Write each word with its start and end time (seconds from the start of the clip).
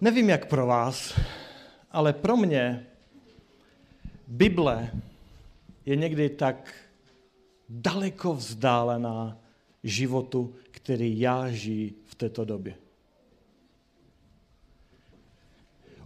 Nevím, 0.00 0.28
jak 0.28 0.48
pro 0.48 0.66
vás, 0.66 1.20
ale 1.90 2.12
pro 2.12 2.36
mě 2.36 2.86
Bible 4.26 4.90
je 5.86 5.96
někdy 5.96 6.30
tak 6.30 6.74
daleko 7.68 8.34
vzdálená 8.34 9.38
životu, 9.82 10.54
který 10.70 11.20
já 11.20 11.50
žiji 11.50 11.94
v 12.06 12.14
této 12.14 12.44
době. 12.44 12.74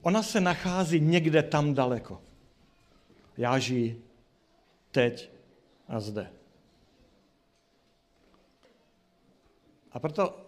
Ona 0.02 0.22
se 0.22 0.40
nachází 0.40 1.00
někde 1.00 1.42
tam 1.42 1.74
daleko. 1.74 2.22
Já 3.36 3.58
žiji 3.58 4.02
teď 4.90 5.30
a 5.88 6.00
zde. 6.00 6.30
A 9.92 9.98
proto 9.98 10.43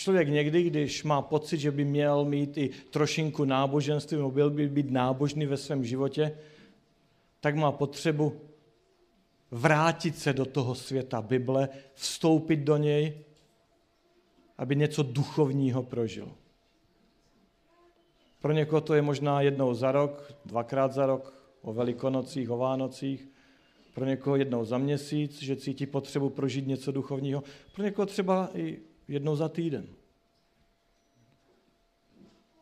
člověk 0.00 0.28
někdy, 0.28 0.62
když 0.62 1.04
má 1.04 1.22
pocit, 1.22 1.58
že 1.58 1.70
by 1.70 1.84
měl 1.84 2.24
mít 2.24 2.58
i 2.58 2.70
trošinku 2.90 3.44
náboženství, 3.44 4.16
nebo 4.16 4.30
byl 4.30 4.50
by 4.50 4.68
být 4.68 4.90
nábožný 4.90 5.46
ve 5.46 5.56
svém 5.56 5.84
životě, 5.84 6.38
tak 7.40 7.56
má 7.56 7.72
potřebu 7.72 8.40
vrátit 9.50 10.18
se 10.18 10.32
do 10.32 10.44
toho 10.44 10.74
světa 10.74 11.22
Bible, 11.22 11.68
vstoupit 11.94 12.56
do 12.56 12.76
něj, 12.76 13.24
aby 14.58 14.76
něco 14.76 15.02
duchovního 15.02 15.82
prožil. 15.82 16.32
Pro 18.40 18.52
někoho 18.52 18.80
to 18.80 18.94
je 18.94 19.02
možná 19.02 19.40
jednou 19.40 19.74
za 19.74 19.92
rok, 19.92 20.32
dvakrát 20.44 20.92
za 20.92 21.06
rok, 21.06 21.34
o 21.62 21.72
velikonocích, 21.72 22.50
o 22.50 22.56
Vánocích, 22.56 23.28
pro 23.94 24.04
někoho 24.04 24.36
jednou 24.36 24.64
za 24.64 24.78
měsíc, 24.78 25.42
že 25.42 25.56
cítí 25.56 25.86
potřebu 25.86 26.30
prožít 26.30 26.66
něco 26.66 26.92
duchovního, 26.92 27.42
pro 27.74 27.84
někoho 27.84 28.06
třeba 28.06 28.48
i 28.54 28.78
jednou 29.08 29.36
za 29.36 29.48
týden. 29.48 29.99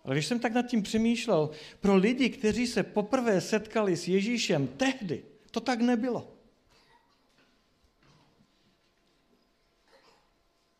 Ale 0.08 0.14
když 0.14 0.26
jsem 0.26 0.40
tak 0.40 0.52
nad 0.52 0.66
tím 0.66 0.82
přemýšlel, 0.82 1.50
pro 1.80 1.96
lidi, 1.96 2.30
kteří 2.30 2.66
se 2.66 2.82
poprvé 2.82 3.40
setkali 3.40 3.96
s 3.96 4.08
Ježíšem 4.08 4.66
tehdy, 4.66 5.24
to 5.50 5.60
tak 5.60 5.80
nebylo. 5.80 6.32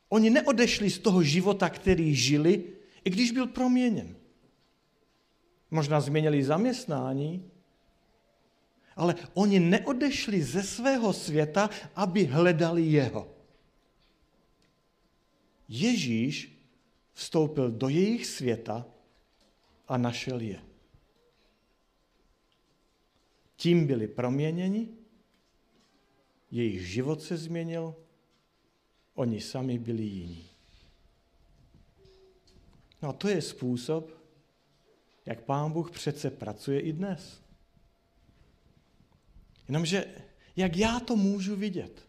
Oni 0.09 0.31
neodešli 0.31 0.91
z 0.91 0.99
toho 0.99 1.23
života, 1.23 1.69
který 1.69 2.15
žili, 2.15 2.65
i 3.05 3.11
když 3.11 3.31
byl 3.31 3.47
proměněn. 3.47 4.17
Možná 5.71 6.01
změnili 6.01 6.45
zaměstnání, 6.45 7.51
ale 8.97 9.15
oni 9.35 9.61
neodešli 9.61 10.43
ze 10.43 10.63
svého 10.63 11.13
světa, 11.13 11.71
aby 11.95 12.25
hledali 12.25 12.83
jeho. 12.83 13.35
Ježíš 15.69 16.59
vstoupil 17.13 17.71
do 17.71 17.89
jejich 17.89 18.27
světa 18.27 18.87
a 19.89 19.97
našel 19.97 20.41
je. 20.41 20.63
Tím 23.57 23.87
byli 23.87 24.09
proměněni, 24.09 24.89
jejich 26.51 26.87
život 26.87 27.23
se 27.23 27.37
změnil, 27.37 27.95
oni 29.15 29.41
sami 29.41 29.79
byli 29.79 30.03
jiní. 30.03 30.49
No 33.03 33.09
a 33.09 33.13
to 33.13 33.29
je 33.29 33.43
způsob, 33.43 34.11
jak 35.27 35.45
Pán 35.45 35.73
Bůh 35.73 35.91
přece 35.91 36.31
pracuje 36.31 36.81
i 36.81 36.93
dnes. 36.93 37.43
Jenomže 39.69 40.05
jak 40.57 40.77
já 40.77 41.01
to 41.01 41.17
můžu 41.17 41.57
vidět? 41.57 42.09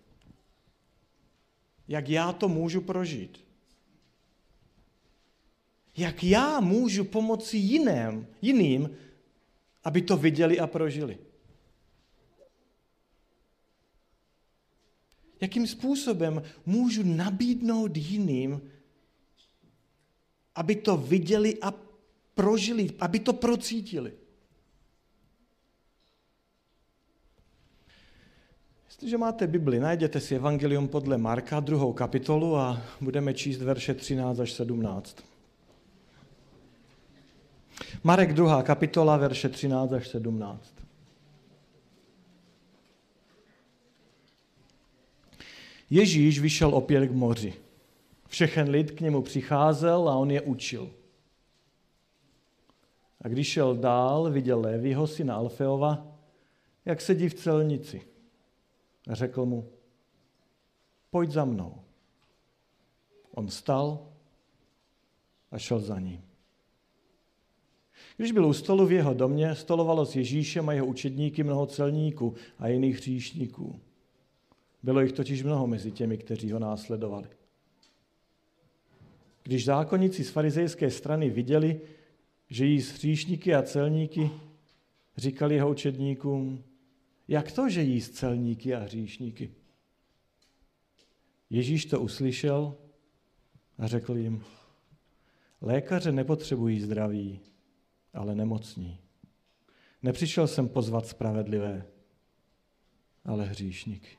Jak 1.88 2.10
já 2.10 2.34
to 2.34 2.48
můžu 2.48 2.82
prožít? 2.82 3.49
Jak 5.98 6.24
já 6.24 6.60
můžu 6.60 7.04
pomoci 7.04 7.58
jiným, 7.58 8.28
jiným, 8.42 8.90
aby 9.84 10.02
to 10.02 10.18
viděli 10.18 10.60
a 10.60 10.68
prožili? 10.68 11.18
Jakým 15.42 15.68
způsobem 15.68 16.44
můžu 16.66 17.04
nabídnout 17.04 17.98
jiným, 17.98 18.62
aby 20.56 20.76
to 20.76 20.98
viděli 20.98 21.58
a 21.62 21.74
prožili, 22.36 22.92
aby 23.00 23.20
to 23.20 23.34
procítili? 23.34 24.14
Jestliže 28.88 29.18
máte 29.18 29.48
Bibli, 29.48 29.80
najděte 29.80 30.20
si 30.20 30.36
Evangelium 30.36 30.88
podle 30.88 31.18
Marka, 31.18 31.60
druhou 31.60 31.94
kapitolu 31.94 32.58
a 32.58 32.82
budeme 33.02 33.34
číst 33.34 33.62
verše 33.62 33.94
13 33.94 34.40
až 34.40 34.52
17. 34.52 35.18
Marek, 38.04 38.34
druhá 38.34 38.64
kapitola, 38.64 39.18
verše 39.18 39.50
13 39.50 39.94
až 39.94 40.08
17. 40.08 40.74
Ježíš 45.90 46.40
vyšel 46.40 46.76
opět 46.76 47.08
k 47.08 47.12
moři. 47.12 47.54
Všechen 48.28 48.70
lid 48.70 48.92
k 48.92 49.02
němu 49.02 49.22
přicházel 49.22 50.10
a 50.10 50.16
on 50.16 50.32
je 50.32 50.42
učil. 50.42 50.92
A 53.22 53.28
když 53.28 53.48
šel 53.48 53.76
dál, 53.76 54.32
viděl 54.32 54.60
Lévyho, 54.60 55.08
syna 55.08 55.36
Alfeova, 55.36 56.08
jak 56.86 57.02
sedí 57.02 57.30
v 57.30 57.34
celnici. 57.34 58.02
A 59.10 59.16
řekl 59.16 59.46
mu, 59.46 59.70
pojď 61.10 61.30
za 61.30 61.46
mnou. 61.46 61.82
On 63.32 63.50
stal 63.50 64.08
a 65.52 65.58
šel 65.58 65.80
za 65.80 66.00
ním. 66.00 66.29
Když 68.18 68.32
byl 68.32 68.46
u 68.46 68.54
stolu 68.54 68.86
v 68.86 68.92
jeho 68.92 69.14
domě, 69.14 69.56
stolovalo 69.56 70.06
s 70.06 70.16
Ježíšem 70.16 70.70
a 70.70 70.74
jeho 70.74 70.86
učedníky 70.86 71.44
mnoho 71.44 71.66
celníků 71.66 72.36
a 72.60 72.68
jiných 72.68 72.98
hříšníků. 72.98 73.80
Bylo 74.84 75.02
jich 75.02 75.12
totiž 75.12 75.44
mnoho 75.44 75.68
mezi 75.68 75.92
těmi, 75.92 76.18
kteří 76.18 76.52
ho 76.52 76.60
následovali. 76.60 77.28
Když 79.44 79.66
zákonníci 79.66 80.24
z 80.24 80.30
farizejské 80.30 80.92
strany 80.92 81.30
viděli, 81.30 81.82
že 82.50 82.66
jí 82.66 82.82
z 82.82 82.92
hříšníky 82.92 83.56
a 83.56 83.64
celníky, 83.64 84.30
říkali 85.18 85.56
jeho 85.56 85.70
učedníkům, 85.70 86.64
jak 87.28 87.52
to, 87.52 87.70
že 87.70 87.82
jí 87.82 88.02
z 88.02 88.10
celníky 88.10 88.76
a 88.76 88.80
hříšníky? 88.80 89.52
Ježíš 91.50 91.86
to 91.86 92.02
uslyšel 92.02 92.76
a 93.78 93.88
řekl 93.88 94.18
jim, 94.18 94.44
lékaře 95.62 96.12
nepotřebují 96.12 96.80
zdraví, 96.80 97.40
ale 98.14 98.36
nemocní. 98.36 99.00
Nepřišel 100.04 100.48
jsem 100.48 100.70
pozvat 100.70 101.08
spravedlivé, 101.08 101.86
ale 103.26 103.46
hříšníky. 103.46 104.18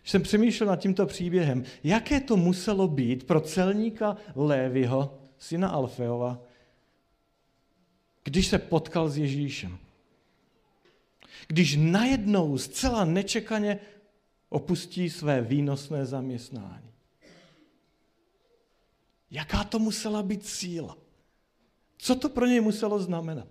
Když 0.00 0.10
jsem 0.10 0.22
přemýšlel 0.22 0.68
nad 0.68 0.76
tímto 0.76 1.06
příběhem, 1.06 1.64
jaké 1.84 2.20
to 2.20 2.36
muselo 2.36 2.88
být 2.88 3.26
pro 3.26 3.40
celníka 3.40 4.16
Lévyho, 4.34 5.18
syna 5.38 5.68
Alfeova, 5.68 6.42
když 8.24 8.46
se 8.46 8.58
potkal 8.58 9.08
s 9.08 9.18
Ježíšem. 9.18 9.78
Když 11.48 11.76
najednou 11.80 12.58
zcela 12.58 13.04
nečekaně 13.04 13.78
opustí 14.48 15.10
své 15.10 15.42
výnosné 15.42 16.06
zaměstnání. 16.06 16.89
Jaká 19.30 19.64
to 19.64 19.78
musela 19.78 20.22
být 20.22 20.46
síla? 20.46 20.98
Co 21.98 22.14
to 22.14 22.28
pro 22.28 22.46
něj 22.46 22.60
muselo 22.60 22.98
znamenat? 22.98 23.48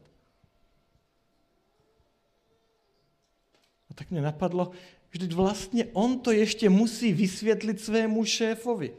A 3.90 3.94
tak 3.94 4.12
mě 4.12 4.22
napadlo, 4.22 4.72
Vždyť 5.12 5.34
vlastně 5.34 5.86
on 5.86 6.20
to 6.20 6.32
ještě 6.32 6.70
musí 6.70 7.14
vysvětlit 7.14 7.82
svému 7.82 8.26
šéfovi. 8.26 8.98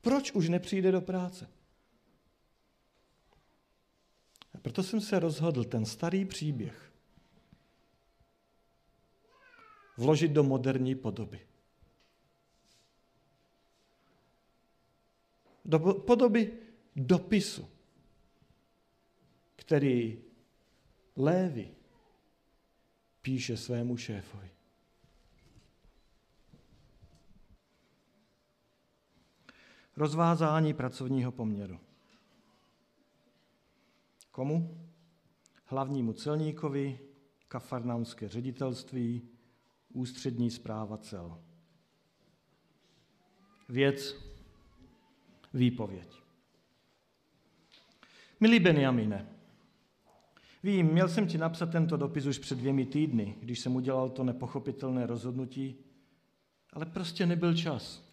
Proč 0.00 0.32
už 0.32 0.48
nepřijde 0.48 0.92
do 0.92 1.00
práce? 1.00 1.50
A 4.54 4.58
proto 4.58 4.82
jsem 4.82 5.00
se 5.00 5.18
rozhodl 5.18 5.64
ten 5.64 5.84
starý 5.84 6.24
příběh 6.24 6.92
vložit 9.96 10.32
do 10.32 10.42
moderní 10.42 10.94
podoby. 10.94 11.46
Do 15.64 15.78
podoby 15.78 16.52
dopisu, 16.96 17.68
který 19.56 20.18
Lévy 21.16 21.74
píše 23.22 23.56
svému 23.56 23.96
šéfovi. 23.96 24.52
rozvázání 29.96 30.74
pracovního 30.74 31.32
poměru. 31.32 31.80
Komu? 34.30 34.88
Hlavnímu 35.64 36.12
celníkovi, 36.12 36.98
kafarnaunské 37.48 38.28
ředitelství, 38.28 39.28
ústřední 39.92 40.50
zpráva 40.50 40.96
cel. 40.96 41.42
věc, 43.68 44.16
výpověď. 45.54 46.22
Milý 48.40 48.60
Benjamine, 48.60 49.28
vím, 50.62 50.86
měl 50.86 51.08
jsem 51.08 51.26
ti 51.26 51.38
napsat 51.38 51.70
tento 51.70 51.96
dopis 51.96 52.26
už 52.26 52.38
před 52.38 52.58
dvěmi 52.58 52.86
týdny, 52.86 53.36
když 53.40 53.60
jsem 53.60 53.76
udělal 53.76 54.10
to 54.10 54.24
nepochopitelné 54.24 55.06
rozhodnutí, 55.06 55.76
ale 56.72 56.86
prostě 56.86 57.26
nebyl 57.26 57.54
čas. 57.54 58.12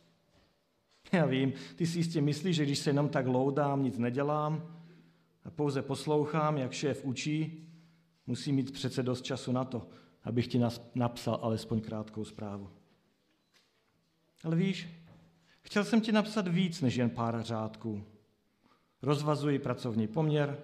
Já 1.11 1.25
vím, 1.25 1.53
ty 1.75 1.87
si 1.87 1.97
jistě 1.97 2.21
myslíš, 2.21 2.55
že 2.55 2.65
když 2.65 2.79
se 2.79 2.89
jenom 2.89 3.09
tak 3.09 3.27
loudám, 3.27 3.83
nic 3.83 3.97
nedělám 3.97 4.81
a 5.43 5.51
pouze 5.51 5.81
poslouchám, 5.81 6.57
jak 6.57 6.71
šéf 6.71 7.05
učí, 7.05 7.67
musí 8.27 8.51
mít 8.51 8.71
přece 8.71 9.03
dost 9.03 9.21
času 9.21 9.51
na 9.51 9.65
to, 9.65 9.87
abych 10.23 10.47
ti 10.47 10.61
napsal 10.95 11.39
alespoň 11.41 11.81
krátkou 11.81 12.25
zprávu. 12.25 12.69
Ale 14.43 14.55
víš, 14.55 14.87
chtěl 15.69 15.83
jsem 15.83 16.01
ti 16.01 16.11
napsat 16.11 16.47
víc 16.47 16.81
než 16.81 16.95
jen 16.95 17.09
pár 17.09 17.43
řádků. 17.43 18.03
Rozvazuji 19.01 19.59
pracovní 19.59 20.07
poměr 20.07 20.59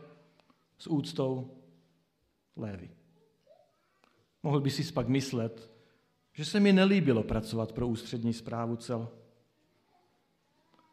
s 0.78 0.88
úctou 0.88 1.58
Lévy. 2.56 2.90
Mohl 4.44 4.60
by 4.60 4.72
si 4.72 4.92
pak 4.92 5.08
myslet, 5.08 5.72
že 6.34 6.46
se 6.46 6.60
mi 6.60 6.74
nelíbilo 6.74 7.24
pracovat 7.24 7.72
pro 7.72 7.88
ústřední 7.88 8.34
zprávu 8.34 8.76
cel. 8.76 9.10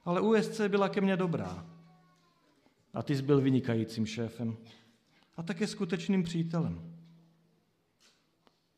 Ale 0.05 0.20
USC 0.20 0.61
byla 0.69 0.88
ke 0.88 1.00
mně 1.00 1.17
dobrá. 1.17 1.67
A 2.94 3.03
ty 3.03 3.17
jsi 3.17 3.23
byl 3.23 3.41
vynikajícím 3.41 4.06
šéfem. 4.06 4.56
A 5.37 5.43
také 5.43 5.67
skutečným 5.67 6.23
přítelem. 6.23 6.97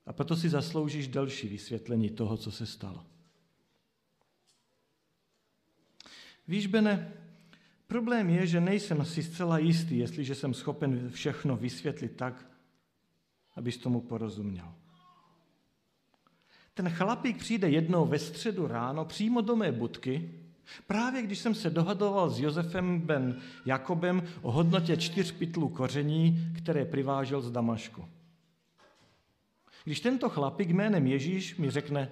A 0.06 0.12
proto 0.12 0.36
si 0.36 0.48
zasloužíš 0.48 1.08
další 1.08 1.48
vysvětlení 1.48 2.10
toho, 2.10 2.36
co 2.36 2.50
se 2.50 2.66
stalo. 2.66 3.13
Víš, 6.48 6.66
Bene, 6.66 7.12
problém 7.86 8.30
je, 8.30 8.46
že 8.46 8.60
nejsem 8.60 9.04
si 9.04 9.22
zcela 9.22 9.58
jistý, 9.58 9.98
jestliže 9.98 10.34
jsem 10.34 10.54
schopen 10.54 11.10
všechno 11.10 11.56
vysvětlit 11.56 12.16
tak, 12.16 12.46
abys 13.56 13.76
tomu 13.76 14.00
porozuměl. 14.00 14.74
Ten 16.74 16.90
chlapík 16.90 17.38
přijde 17.38 17.68
jednou 17.68 18.06
ve 18.06 18.18
středu 18.18 18.66
ráno 18.66 19.04
přímo 19.04 19.40
do 19.40 19.56
mé 19.56 19.72
budky, 19.72 20.30
právě 20.86 21.22
když 21.22 21.38
jsem 21.38 21.54
se 21.54 21.70
dohadoval 21.70 22.30
s 22.30 22.40
Josefem 22.40 23.00
ben 23.00 23.40
Jakobem 23.66 24.22
o 24.42 24.52
hodnotě 24.52 24.96
čtyř 24.96 25.32
pytlů 25.32 25.68
koření, 25.68 26.52
které 26.56 26.84
privážel 26.84 27.40
z 27.40 27.50
Damašku. 27.50 28.04
Když 29.84 30.00
tento 30.00 30.28
chlapík 30.28 30.70
jménem 30.70 31.06
Ježíš 31.06 31.56
mi 31.56 31.70
řekne, 31.70 32.08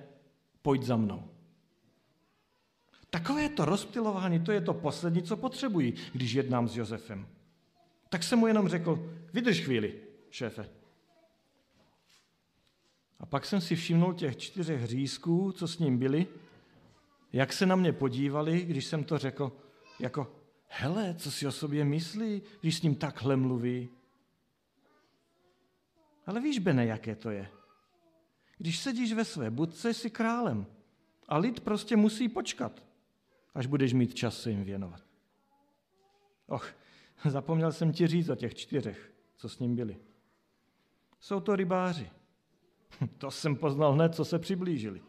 pojď 0.63 0.83
za 0.83 0.97
mnou. 0.97 1.32
Takové 3.13 3.49
to 3.49 3.65
rozptilování, 3.65 4.41
to 4.41 4.53
je 4.53 4.61
to 4.61 4.75
poslední, 4.75 5.23
co 5.23 5.37
potřebuji, 5.37 5.95
když 6.13 6.33
jednám 6.33 6.69
s 6.69 6.77
Josefem. 6.77 7.29
Tak 8.09 8.23
jsem 8.23 8.39
mu 8.39 8.47
jenom 8.47 8.69
řekl, 8.69 9.13
vydrž 9.33 9.61
chvíli, 9.61 10.01
šéfe. 10.31 10.69
A 13.21 13.27
pak 13.27 13.47
jsem 13.47 13.61
si 13.61 13.77
všimnul 13.77 14.15
těch 14.15 14.37
čtyřech 14.37 14.87
řízků, 14.87 15.53
co 15.53 15.69
s 15.69 15.79
ním 15.79 15.99
byli, 15.99 16.27
jak 17.33 17.53
se 17.53 17.67
na 17.67 17.77
mě 17.77 17.93
podívali, 17.93 18.63
když 18.63 18.85
jsem 18.85 19.05
to 19.05 19.19
řekl, 19.19 19.53
jako, 19.99 20.33
hele, 20.67 21.15
co 21.19 21.31
si 21.31 21.47
o 21.47 21.53
sobě 21.53 21.85
myslí, 21.85 22.43
když 22.61 22.77
s 22.77 22.83
ním 22.83 22.95
takhle 22.95 23.37
mluví. 23.37 23.89
Ale 26.27 26.41
víš, 26.41 26.59
Bene, 26.59 26.87
jaké 26.87 27.17
to 27.17 27.31
je. 27.31 27.49
Když 28.59 28.79
sedíš 28.79 29.13
ve 29.13 29.25
své 29.25 29.51
budce, 29.51 29.95
jsi 29.95 30.11
králem. 30.11 30.67
A 31.29 31.39
lid 31.39 31.61
prostě 31.61 31.97
musí 31.97 32.29
počkat, 32.29 32.83
až 33.55 33.67
budeš 33.67 33.93
mít 33.93 34.15
čas 34.15 34.43
se 34.43 34.51
jim 34.51 34.65
věnovat. 34.65 35.03
Och, 36.47 36.75
zapomněl 37.25 37.73
jsem 37.73 37.93
ti 37.93 38.07
říct 38.07 38.29
o 38.29 38.37
těch 38.37 38.55
čtyřech, 38.55 39.13
co 39.37 39.49
s 39.49 39.59
ním 39.59 39.77
byli. 39.77 39.97
Jsou 41.21 41.41
to 41.41 41.57
rybáři. 41.57 42.11
To 43.19 43.31
jsem 43.31 43.57
poznal 43.57 43.93
hned, 43.93 44.15
co 44.15 44.25
se 44.25 44.39
přiblížili. 44.39 45.03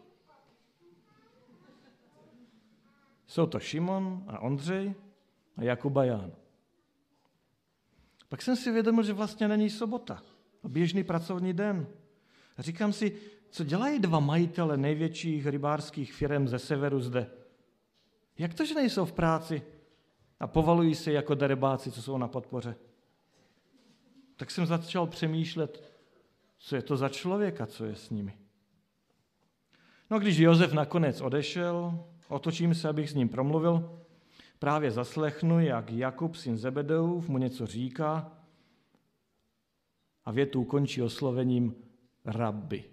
Jsou 3.27 3.45
to 3.45 3.59
Šimon 3.59 4.23
a 4.27 4.39
Ondřej 4.39 4.95
a 5.57 5.63
Jakub 5.63 5.97
a 5.97 6.03
Jan. 6.03 6.31
Pak 8.29 8.41
jsem 8.41 8.55
si 8.55 8.71
vědomil, 8.71 9.03
že 9.03 9.13
vlastně 9.13 9.47
není 9.47 9.69
sobota, 9.69 10.23
a 10.63 10.67
běžný 10.67 11.03
pracovní 11.03 11.53
den. 11.53 11.87
A 12.57 12.61
říkám 12.61 12.93
si, 12.93 13.17
co 13.49 13.63
dělají 13.63 13.99
dva 13.99 14.19
majitele 14.19 14.77
největších 14.77 15.47
rybářských 15.47 16.13
firm 16.13 16.47
ze 16.47 16.59
severu 16.59 16.99
zde? 16.99 17.31
Jak 18.37 18.53
to, 18.53 18.65
že 18.65 18.75
nejsou 18.75 19.05
v 19.05 19.13
práci 19.13 19.61
a 20.39 20.47
povalují 20.47 20.95
se 20.95 21.11
jako 21.11 21.35
darebáci, 21.35 21.91
co 21.91 22.01
jsou 22.01 22.17
na 22.17 22.27
podpoře? 22.27 22.75
Tak 24.35 24.51
jsem 24.51 24.65
začal 24.65 25.07
přemýšlet, 25.07 25.83
co 26.57 26.75
je 26.75 26.81
to 26.81 26.97
za 26.97 27.09
člověka, 27.09 27.65
co 27.65 27.85
je 27.85 27.95
s 27.95 28.09
nimi. 28.09 28.37
No 30.09 30.19
když 30.19 30.37
Josef 30.37 30.73
nakonec 30.73 31.21
odešel, 31.21 32.05
otočím 32.27 32.75
se, 32.75 32.89
abych 32.89 33.09
s 33.09 33.13
ním 33.13 33.29
promluvil, 33.29 33.99
právě 34.59 34.91
zaslechnu, 34.91 35.59
jak 35.59 35.91
Jakub, 35.91 36.35
syn 36.35 36.57
Zebedeův, 36.57 37.29
mu 37.29 37.37
něco 37.37 37.65
říká 37.65 38.31
a 40.25 40.31
větu 40.31 40.63
končí 40.63 41.01
oslovením 41.01 41.75
rabbi. 42.25 42.83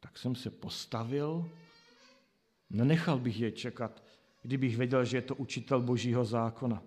Tak 0.00 0.18
jsem 0.18 0.34
se 0.34 0.50
postavil, 0.50 1.50
nenechal 2.70 3.18
bych 3.18 3.40
je 3.40 3.52
čekat, 3.52 4.02
kdybych 4.42 4.76
věděl, 4.76 5.04
že 5.04 5.16
je 5.16 5.22
to 5.22 5.34
učitel 5.34 5.82
božího 5.82 6.24
zákona. 6.24 6.82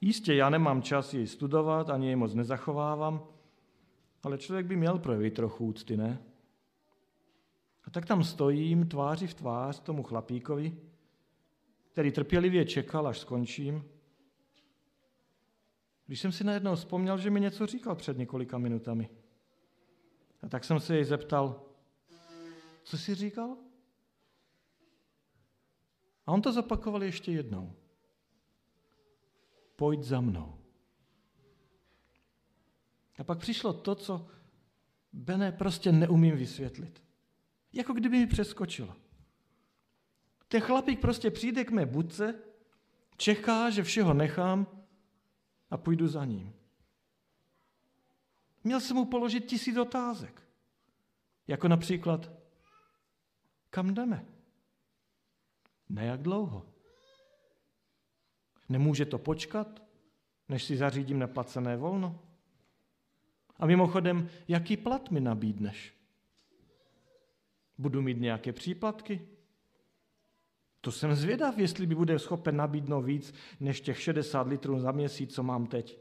Jistě, 0.00 0.34
já 0.34 0.50
nemám 0.50 0.82
čas 0.82 1.14
jej 1.14 1.26
studovat, 1.26 1.90
ani 1.90 2.06
jej 2.06 2.16
moc 2.16 2.34
nezachovávám, 2.34 3.26
ale 4.22 4.38
člověk 4.38 4.66
by 4.66 4.76
měl 4.76 4.98
projevit 4.98 5.34
trochu 5.34 5.66
úcty, 5.66 5.96
ne? 5.96 6.22
A 7.84 7.90
tak 7.90 8.06
tam 8.06 8.24
stojím 8.24 8.88
tváři 8.88 9.26
v 9.26 9.34
tvář 9.34 9.80
tomu 9.80 10.02
chlapíkovi, 10.02 10.76
který 11.92 12.12
trpělivě 12.12 12.64
čekal, 12.64 13.06
až 13.06 13.18
skončím. 13.18 13.84
Když 16.06 16.20
jsem 16.20 16.32
si 16.32 16.44
najednou 16.44 16.74
vzpomněl, 16.74 17.18
že 17.18 17.30
mi 17.30 17.40
něco 17.40 17.66
říkal 17.66 17.94
před 17.94 18.18
několika 18.18 18.58
minutami. 18.58 19.08
A 20.42 20.48
tak 20.48 20.64
jsem 20.64 20.80
se 20.80 20.94
jej 20.94 21.04
zeptal, 21.04 21.62
co 22.82 22.98
jsi 22.98 23.14
říkal? 23.14 23.56
A 26.26 26.32
on 26.32 26.42
to 26.42 26.52
zopakoval 26.52 27.02
ještě 27.02 27.32
jednou 27.32 27.74
pojď 29.76 30.02
za 30.02 30.20
mnou. 30.20 30.58
A 33.18 33.24
pak 33.24 33.38
přišlo 33.38 33.72
to, 33.72 33.94
co 33.94 34.26
Bene 35.12 35.52
prostě 35.52 35.92
neumím 35.92 36.36
vysvětlit. 36.36 37.02
Jako 37.72 37.92
kdyby 37.92 38.18
mi 38.18 38.26
přeskočilo. 38.26 38.96
Ten 40.48 40.60
chlapík 40.60 41.00
prostě 41.00 41.30
přijde 41.30 41.64
k 41.64 41.70
mé 41.70 41.86
budce, 41.86 42.34
čeká, 43.16 43.70
že 43.70 43.82
všeho 43.82 44.14
nechám 44.14 44.66
a 45.70 45.76
půjdu 45.76 46.08
za 46.08 46.24
ním. 46.24 46.52
Měl 48.64 48.80
jsem 48.80 48.96
mu 48.96 49.04
položit 49.04 49.46
tisíc 49.46 49.76
otázek. 49.76 50.42
Jako 51.46 51.68
například, 51.68 52.30
kam 53.72 53.94
jdeme? 53.94 54.26
Ne 55.88 56.04
jak 56.04 56.22
dlouho. 56.22 56.66
Nemůže 58.68 59.04
to 59.04 59.18
počkat, 59.18 59.82
než 60.48 60.64
si 60.64 60.76
zařídím 60.76 61.18
neplacené 61.18 61.76
volno? 61.76 62.20
A 63.56 63.66
mimochodem, 63.66 64.28
jaký 64.48 64.76
plat 64.76 65.10
mi 65.10 65.20
nabídneš? 65.20 65.94
Budu 67.78 68.02
mít 68.02 68.20
nějaké 68.20 68.52
příplatky? 68.52 69.28
To 70.80 70.92
jsem 70.92 71.14
zvědav, 71.14 71.58
jestli 71.58 71.86
by 71.86 71.94
bude 71.94 72.18
schopen 72.18 72.56
nabídnout 72.56 73.02
víc 73.02 73.34
než 73.60 73.80
těch 73.80 74.00
60 74.00 74.46
litrů 74.46 74.80
za 74.80 74.92
měsíc, 74.92 75.34
co 75.34 75.42
mám 75.42 75.66
teď. 75.66 75.98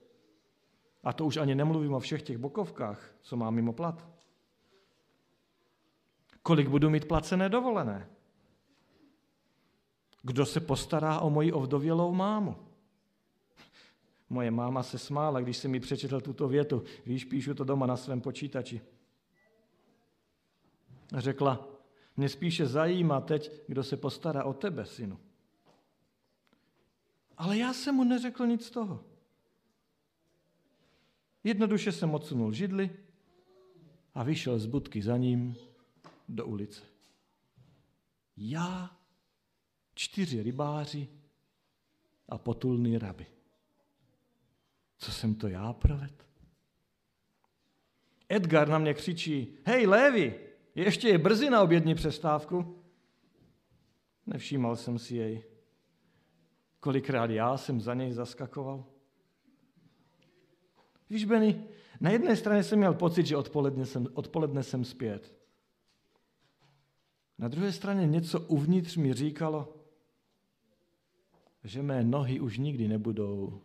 A 1.04 1.14
to 1.14 1.26
už 1.26 1.38
ani 1.38 1.56
nemluvím 1.56 1.94
o 1.94 2.00
všech 2.00 2.22
těch 2.22 2.38
bokovkách, 2.38 3.16
co 3.22 3.38
mám 3.38 3.56
mimo 3.56 3.74
plat. 3.74 4.21
Kolik 6.44 6.68
budu 6.68 6.90
mít 6.90 7.08
placené 7.08 7.50
dovolené? 7.50 8.10
Kdo 10.24 10.46
se 10.46 10.60
postará 10.60 11.20
o 11.20 11.30
moji 11.30 11.52
ovdovělou 11.52 12.14
mámu? 12.14 12.56
Moje 14.30 14.52
máma 14.52 14.84
se 14.84 15.00
smála, 15.00 15.42
když 15.42 15.58
jsem 15.58 15.72
mi 15.72 15.80
přečetl 15.80 16.22
tuto 16.22 16.48
větu. 16.48 16.84
Víš, 17.06 17.26
píšu 17.26 17.54
to 17.54 17.64
doma 17.64 17.86
na 17.86 17.98
svém 17.98 18.22
počítači. 18.22 18.82
Řekla, 21.18 21.68
mě 22.18 22.30
spíše 22.30 22.68
zajímá 22.68 23.22
teď, 23.22 23.52
kdo 23.68 23.84
se 23.84 23.98
postará 23.98 24.44
o 24.44 24.54
tebe, 24.54 24.86
synu. 24.86 25.20
Ale 27.38 27.58
já 27.58 27.74
jsem 27.74 27.96
mu 27.96 28.04
neřekl 28.04 28.48
nic 28.48 28.66
z 28.66 28.72
toho. 28.72 29.04
Jednoduše 31.44 31.92
jsem 31.92 32.14
odsunul 32.14 32.54
židli 32.54 32.90
a 34.14 34.24
vyšel 34.24 34.60
z 34.60 34.66
budky 34.66 35.02
za 35.02 35.18
ním 35.18 35.56
do 36.32 36.46
ulice. 36.46 36.82
Já, 38.38 38.98
čtyři 39.94 40.44
rybáři 40.44 41.08
a 42.30 42.38
potulný 42.38 42.98
raby. 42.98 43.26
Co 44.98 45.12
jsem 45.12 45.36
to 45.36 45.48
já 45.48 45.74
provedl? 45.74 46.16
Edgar 48.30 48.70
na 48.70 48.78
mě 48.78 48.94
křičí, 48.94 49.58
hej 49.66 49.88
Lévi, 49.88 50.40
ještě 50.76 51.08
je 51.08 51.18
brzy 51.18 51.50
na 51.50 51.62
obědní 51.62 51.96
přestávku. 51.96 52.84
Nevšímal 54.26 54.76
jsem 54.76 55.00
si 55.00 55.16
jej. 55.16 55.44
Kolikrát 56.80 57.30
já 57.30 57.58
jsem 57.58 57.82
za 57.82 57.94
něj 57.94 58.12
zaskakoval. 58.12 58.86
Víš, 61.10 61.26
Benny, 61.26 61.64
na 62.00 62.10
jedné 62.10 62.36
straně 62.36 62.64
jsem 62.64 62.80
měl 62.80 62.94
pocit, 62.94 63.26
že 63.26 63.38
odpoledne 63.38 63.86
jsem, 63.86 64.08
odpoledne 64.14 64.64
jsem 64.64 64.86
zpět. 64.86 65.41
Na 67.42 67.48
druhé 67.48 67.72
straně 67.72 68.08
něco 68.08 68.40
uvnitř 68.40 68.98
mi 68.98 69.14
říkalo, 69.14 69.76
že 71.64 71.82
mé 71.82 72.04
nohy 72.04 72.40
už 72.40 72.58
nikdy 72.58 72.88
nebudou 72.88 73.62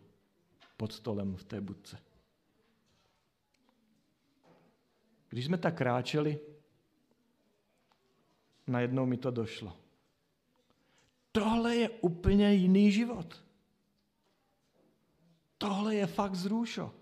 pod 0.77 0.93
stolem 0.93 1.35
v 1.35 1.43
té 1.43 1.61
budce. 1.61 1.99
Když 5.29 5.45
jsme 5.45 5.57
tak 5.57 5.77
kráčeli, 5.77 6.39
najednou 8.67 9.05
mi 9.05 9.17
to 9.17 9.31
došlo. 9.31 9.77
Tohle 11.31 11.75
je 11.75 11.89
úplně 11.89 12.53
jiný 12.53 12.91
život. 12.91 13.43
Tohle 15.57 15.95
je 15.95 16.07
fakt 16.07 16.35
zrůšo. 16.35 16.93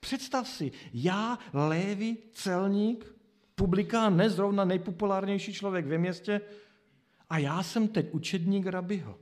Představ 0.00 0.48
si, 0.48 0.72
já, 0.92 1.38
Lévy, 1.52 2.16
celník, 2.32 3.17
publikán, 3.58 4.16
nezrovna 4.16 4.64
nejpopulárnější 4.64 5.52
člověk 5.52 5.86
ve 5.86 5.98
městě, 5.98 6.40
a 7.30 7.38
já 7.38 7.62
jsem 7.62 7.88
teď 7.88 8.06
učedník 8.12 8.66
rabiho. 8.66 9.18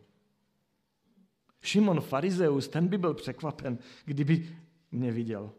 Šimon 1.63 2.01
Farizeus, 2.01 2.69
ten 2.69 2.89
by 2.89 2.99
byl 2.99 3.15
překvapen, 3.15 3.79
kdyby 4.05 4.57
mě 4.93 5.13
viděl. 5.13 5.51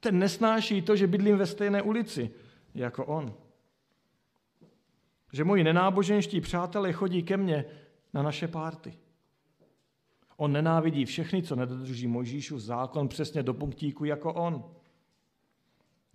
Ten 0.00 0.18
nesnáší 0.18 0.82
to, 0.82 0.96
že 0.96 1.06
bydlím 1.06 1.36
ve 1.36 1.46
stejné 1.46 1.82
ulici 1.82 2.30
jako 2.74 3.06
on. 3.06 3.34
Že 5.32 5.44
moji 5.44 5.64
nenáboženští 5.64 6.40
přátelé 6.40 6.92
chodí 6.92 7.22
ke 7.22 7.36
mně 7.36 7.64
na 8.14 8.22
naše 8.22 8.48
párty. 8.48 8.98
On 10.36 10.52
nenávidí 10.52 11.04
všechny, 11.04 11.42
co 11.42 11.56
nedodrží 11.56 12.06
Mojžíšův 12.06 12.60
zákon 12.60 13.08
přesně 13.08 13.42
do 13.42 13.54
punktíku 13.54 14.04
jako 14.04 14.34
on. 14.34 14.64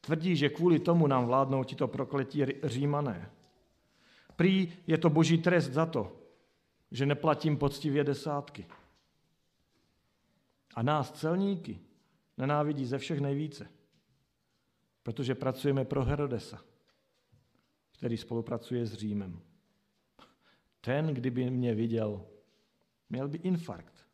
Tvrdí, 0.08 0.36
že 0.36 0.50
kvůli 0.50 0.80
tomu 0.80 1.08
nám 1.08 1.26
vládnou 1.26 1.64
tito 1.64 1.88
prokletí 1.88 2.46
římané. 2.64 3.32
Prý 4.36 4.74
je 4.88 4.98
to 4.98 5.10
boží 5.10 5.38
trest 5.38 5.70
za 5.70 5.86
to, 5.86 6.20
že 6.92 7.06
neplatím 7.06 7.58
poctivě 7.58 8.04
desátky. 8.04 8.68
A 10.76 10.82
nás, 10.82 11.12
celníky, 11.12 11.80
nenávidí 12.38 12.86
ze 12.86 12.98
všech 12.98 13.20
nejvíce, 13.20 13.70
protože 15.04 15.36
pracujeme 15.36 15.86
pro 15.86 16.06
Herodesa, 16.06 16.64
který 17.92 18.18
spolupracuje 18.18 18.86
s 18.86 18.94
Římem. 18.94 19.42
Ten, 20.82 21.08
kdyby 21.08 21.50
mě 21.50 21.76
viděl, 21.76 22.26
měl 23.10 23.28
by 23.28 23.38
infarkt. 23.38 24.06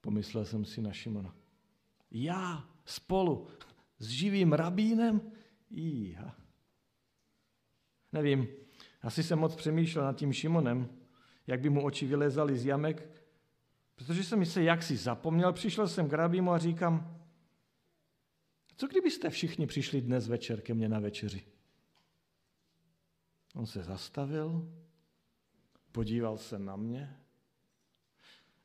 Pomyslel 0.00 0.44
jsem 0.44 0.64
si 0.64 0.82
na 0.82 0.92
Šimona. 0.92 1.34
Já 2.10 2.64
spolu 2.84 3.46
s 4.02 4.08
živým 4.08 4.52
rabínem? 4.52 5.32
Jíha. 5.70 6.36
Nevím, 8.12 8.48
asi 9.02 9.22
jsem 9.22 9.38
moc 9.38 9.54
přemýšlel 9.54 10.04
nad 10.04 10.16
tím 10.16 10.32
Šimonem, 10.32 10.88
jak 11.46 11.60
by 11.60 11.70
mu 11.70 11.84
oči 11.84 12.06
vylezaly 12.06 12.58
z 12.58 12.64
jamek, 12.64 13.22
protože 13.94 14.24
jsem 14.24 14.46
se 14.46 14.62
jaksi 14.62 14.96
zapomněl, 14.96 15.52
přišel 15.52 15.88
jsem 15.88 16.08
k 16.08 16.12
rabímu 16.12 16.50
a 16.50 16.58
říkám, 16.58 17.18
co 18.76 18.86
kdybyste 18.86 19.30
všichni 19.30 19.66
přišli 19.66 20.00
dnes 20.00 20.28
večer 20.28 20.60
ke 20.60 20.74
mně 20.74 20.88
na 20.88 21.00
večeři? 21.00 21.42
On 23.54 23.66
se 23.66 23.82
zastavil, 23.82 24.72
podíval 25.92 26.38
se 26.38 26.58
na 26.58 26.76
mě 26.76 27.16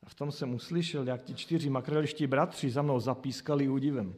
a 0.02 0.08
v 0.08 0.14
tom 0.14 0.32
jsem 0.32 0.54
uslyšel, 0.54 1.06
jak 1.06 1.22
ti 1.22 1.34
čtyři 1.34 1.70
makreliští 1.70 2.26
bratři 2.26 2.70
za 2.70 2.82
mnou 2.82 3.00
zapískali 3.00 3.68
údivem. 3.68 4.14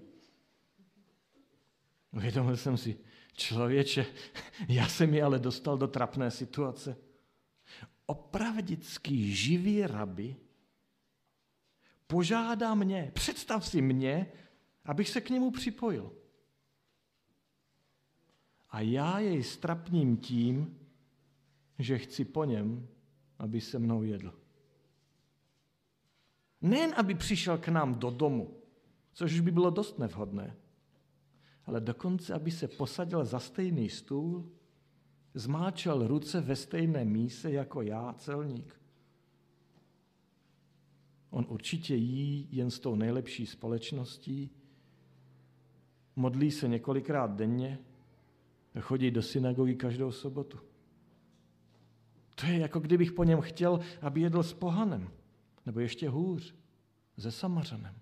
Uvědomil 2.12 2.56
jsem 2.56 2.76
si, 2.76 2.98
člověče, 3.32 4.06
já 4.68 4.88
jsem 4.88 5.14
je 5.14 5.22
ale 5.22 5.38
dostal 5.38 5.78
do 5.78 5.88
trapné 5.88 6.30
situace. 6.30 6.96
Opravdický 8.06 9.34
živý 9.34 9.86
rabi 9.86 10.36
požádá 12.10 12.74
mě, 12.74 13.10
představ 13.14 13.66
si 13.66 13.82
mě, 13.82 14.32
abych 14.84 15.08
se 15.08 15.20
k 15.20 15.30
němu 15.30 15.50
připojil. 15.50 16.12
A 18.70 18.80
já 18.80 19.18
jej 19.18 19.42
strapním 19.42 20.16
tím, 20.16 20.78
že 21.78 21.98
chci 21.98 22.24
po 22.24 22.44
něm, 22.44 22.88
aby 23.38 23.60
se 23.60 23.78
mnou 23.78 24.02
jedl. 24.02 24.34
Nejen, 26.60 26.94
aby 26.96 27.14
přišel 27.14 27.58
k 27.58 27.68
nám 27.68 27.94
do 27.94 28.10
domu, 28.10 28.60
což 29.12 29.40
by 29.40 29.50
bylo 29.50 29.70
dost 29.70 29.98
nevhodné, 29.98 30.56
ale 31.66 31.80
dokonce, 31.80 32.34
aby 32.34 32.50
se 32.50 32.68
posadil 32.68 33.24
za 33.24 33.38
stejný 33.38 33.88
stůl, 33.88 34.48
zmáčel 35.34 36.06
ruce 36.06 36.40
ve 36.40 36.56
stejné 36.56 37.04
míse 37.04 37.52
jako 37.52 37.82
já, 37.82 38.12
celník. 38.12 38.80
On 41.30 41.46
určitě 41.48 41.94
jí 41.94 42.48
jen 42.50 42.70
s 42.70 42.80
tou 42.80 42.94
nejlepší 42.94 43.46
společností, 43.46 44.50
modlí 46.16 46.50
se 46.50 46.68
několikrát 46.68 47.30
denně, 47.36 47.78
chodí 48.80 49.10
do 49.10 49.22
synagogy 49.22 49.74
každou 49.74 50.12
sobotu. 50.12 50.58
To 52.34 52.46
je 52.46 52.58
jako 52.58 52.80
kdybych 52.80 53.12
po 53.12 53.24
něm 53.24 53.40
chtěl, 53.40 53.80
aby 54.00 54.20
jedl 54.20 54.42
s 54.42 54.52
pohanem, 54.52 55.10
nebo 55.66 55.80
ještě 55.80 56.08
hůř, 56.08 56.54
se 57.18 57.30
samařanem. 57.30 57.99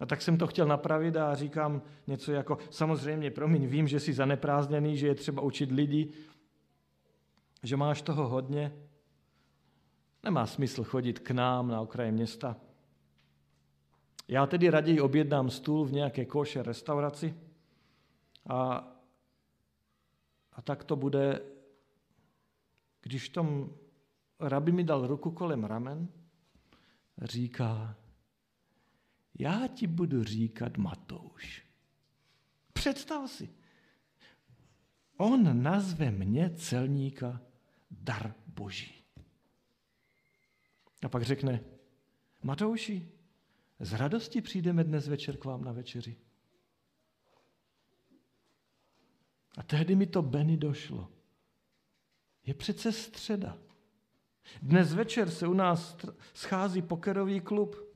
A 0.00 0.06
tak 0.06 0.22
jsem 0.22 0.38
to 0.38 0.46
chtěl 0.46 0.66
napravit 0.66 1.16
a 1.16 1.34
říkám 1.34 1.82
něco 2.06 2.32
jako, 2.32 2.58
samozřejmě, 2.70 3.30
promiň, 3.30 3.66
vím, 3.66 3.88
že 3.88 4.00
jsi 4.00 4.12
zaneprázdněný, 4.12 4.96
že 4.96 5.06
je 5.06 5.14
třeba 5.14 5.42
učit 5.42 5.72
lidi, 5.72 6.12
že 7.62 7.76
máš 7.76 8.02
toho 8.02 8.28
hodně. 8.28 8.72
Nemá 10.22 10.46
smysl 10.46 10.84
chodit 10.84 11.18
k 11.18 11.30
nám 11.30 11.68
na 11.68 11.80
okraji 11.80 12.12
města. 12.12 12.56
Já 14.28 14.46
tedy 14.46 14.70
raději 14.70 15.00
objednám 15.00 15.50
stůl 15.50 15.84
v 15.84 15.92
nějaké 15.92 16.24
koše 16.24 16.62
restauraci 16.62 17.34
a, 18.46 18.88
a 20.52 20.62
tak 20.62 20.84
to 20.84 20.96
bude, 20.96 21.42
když 23.02 23.28
tom 23.28 23.72
rabi 24.40 24.72
mi 24.72 24.84
dal 24.84 25.06
ruku 25.06 25.30
kolem 25.30 25.64
ramen, 25.64 26.08
říká, 27.22 27.96
já 29.38 29.66
ti 29.66 29.86
budu 29.86 30.24
říkat 30.24 30.76
Matouš. 30.76 31.66
Představ 32.72 33.30
si, 33.30 33.50
on 35.16 35.62
nazve 35.62 36.10
mě 36.10 36.50
celníka 36.50 37.40
dar 37.90 38.34
boží. 38.46 39.04
A 41.02 41.08
pak 41.08 41.22
řekne, 41.22 41.60
Matouši, 42.42 43.08
z 43.80 43.92
radosti 43.92 44.40
přijdeme 44.40 44.84
dnes 44.84 45.08
večer 45.08 45.36
k 45.36 45.44
vám 45.44 45.64
na 45.64 45.72
večeři. 45.72 46.16
A 49.56 49.62
tehdy 49.62 49.96
mi 49.96 50.06
to 50.06 50.22
Benny 50.22 50.56
došlo. 50.56 51.08
Je 52.46 52.54
přece 52.54 52.92
středa. 52.92 53.58
Dnes 54.62 54.94
večer 54.94 55.30
se 55.30 55.46
u 55.46 55.54
nás 55.54 55.96
schází 56.34 56.82
pokerový 56.82 57.40
klub. 57.40 57.89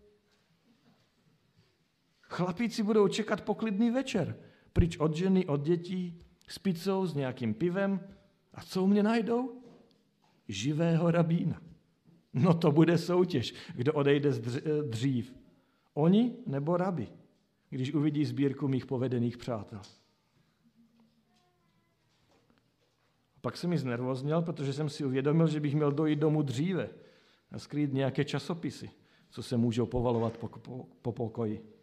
Chlapíci 2.28 2.82
budou 2.82 3.08
čekat 3.08 3.40
poklidný 3.40 3.90
večer, 3.90 4.36
pryč 4.72 4.96
od 4.96 5.14
ženy, 5.14 5.46
od 5.46 5.62
dětí, 5.62 6.24
s 6.48 6.58
pizzou, 6.58 7.06
s 7.06 7.14
nějakým 7.14 7.54
pivem. 7.54 8.00
A 8.54 8.62
co 8.62 8.82
u 8.82 8.86
mě 8.86 9.02
najdou? 9.02 9.62
Živého 10.48 11.10
rabína. 11.10 11.62
No 12.34 12.54
to 12.54 12.72
bude 12.72 12.98
soutěž, 12.98 13.54
kdo 13.74 13.92
odejde 13.92 14.30
dřív. 14.88 15.34
Oni 15.94 16.36
nebo 16.46 16.76
rabi, 16.76 17.08
když 17.70 17.94
uvidí 17.94 18.24
sbírku 18.24 18.68
mých 18.68 18.86
povedených 18.86 19.36
přátel. 19.36 19.80
Pak 23.40 23.56
se 23.56 23.68
mi 23.68 23.78
znervozněl, 23.78 24.42
protože 24.42 24.72
jsem 24.72 24.88
si 24.88 25.04
uvědomil, 25.04 25.46
že 25.46 25.60
bych 25.60 25.74
měl 25.74 25.92
dojít 25.92 26.18
domů 26.18 26.42
dříve 26.42 26.90
a 27.50 27.58
skrýt 27.58 27.92
nějaké 27.92 28.24
časopisy, 28.24 28.90
co 29.30 29.42
se 29.42 29.56
můžou 29.56 29.86
povalovat 29.86 30.36
po, 30.36 30.48
po, 30.48 30.88
po 31.02 31.12
pokoji. 31.12 31.73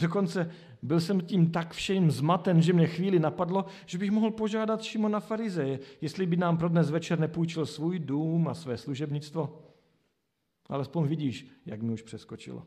Dokonce 0.00 0.50
byl 0.82 1.00
jsem 1.00 1.20
tím 1.20 1.52
tak 1.52 1.72
všem 1.72 2.10
zmaten, 2.10 2.62
že 2.62 2.72
mě 2.72 2.86
chvíli 2.86 3.18
napadlo, 3.18 3.64
že 3.86 3.98
bych 3.98 4.10
mohl 4.10 4.30
požádat 4.30 4.82
Šimona 4.82 5.20
Farizeje, 5.20 5.80
jestli 6.00 6.26
by 6.26 6.36
nám 6.36 6.58
pro 6.58 6.68
dnes 6.68 6.90
večer 6.90 7.18
nepůjčil 7.18 7.66
svůj 7.66 7.98
dům 7.98 8.48
a 8.48 8.54
své 8.54 8.78
služebnictvo. 8.78 9.62
Alespoň 10.68 11.08
vidíš, 11.08 11.46
jak 11.66 11.82
mi 11.82 11.92
už 11.92 12.02
přeskočilo. 12.02 12.66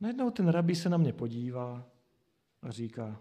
Najednou 0.00 0.30
ten 0.30 0.48
rabí 0.48 0.74
se 0.74 0.88
na 0.88 0.96
mě 0.96 1.12
podívá 1.12 1.86
a 2.62 2.70
říká, 2.70 3.20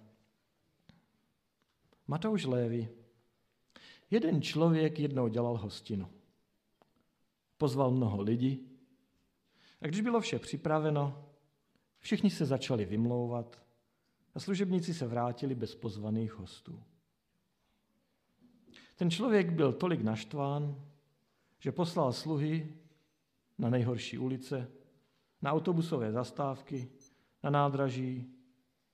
Matouš 2.08 2.46
Lévy, 2.46 2.90
jeden 4.12 4.42
člověk 4.42 5.00
jednou 5.00 5.28
dělal 5.28 5.58
hostinu. 5.58 6.10
Pozval 7.58 7.92
mnoho 7.92 8.22
lidí 8.22 8.68
a 9.82 9.88
když 9.88 10.02
bylo 10.02 10.22
vše 10.22 10.40
připraveno, 10.40 11.27
všichni 12.08 12.30
se 12.30 12.46
začali 12.46 12.86
vymlouvat 12.86 13.64
a 14.36 14.40
služebníci 14.40 14.94
se 14.94 15.08
vrátili 15.08 15.56
bez 15.56 15.76
pozvaných 15.76 16.34
hostů. 16.34 16.84
Ten 18.96 19.12
člověk 19.12 19.52
byl 19.52 19.74
tolik 19.74 20.02
naštván, 20.02 20.84
že 21.60 21.72
poslal 21.72 22.14
sluhy 22.14 22.74
na 23.58 23.70
nejhorší 23.70 24.18
ulice, 24.18 24.72
na 25.42 25.52
autobusové 25.52 26.12
zastávky, 26.12 26.90
na 27.44 27.50
nádraží, 27.50 28.34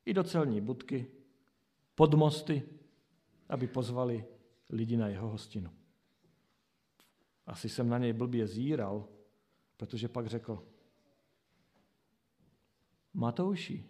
i 0.05 0.13
do 0.13 0.23
celní 0.23 0.61
budky, 0.61 1.07
pod 1.95 2.13
mosty, 2.13 2.63
aby 3.49 3.67
pozvali 3.67 4.25
lidi 4.69 4.97
na 4.97 5.07
jeho 5.07 5.29
hostinu. 5.29 5.69
Asi 7.45 7.69
jsem 7.69 7.89
na 7.89 7.97
něj 7.97 8.13
blbě 8.13 8.47
zíral, 8.47 9.07
protože 9.77 10.07
pak 10.07 10.27
řekl, 10.27 10.72
Matouši, 13.13 13.85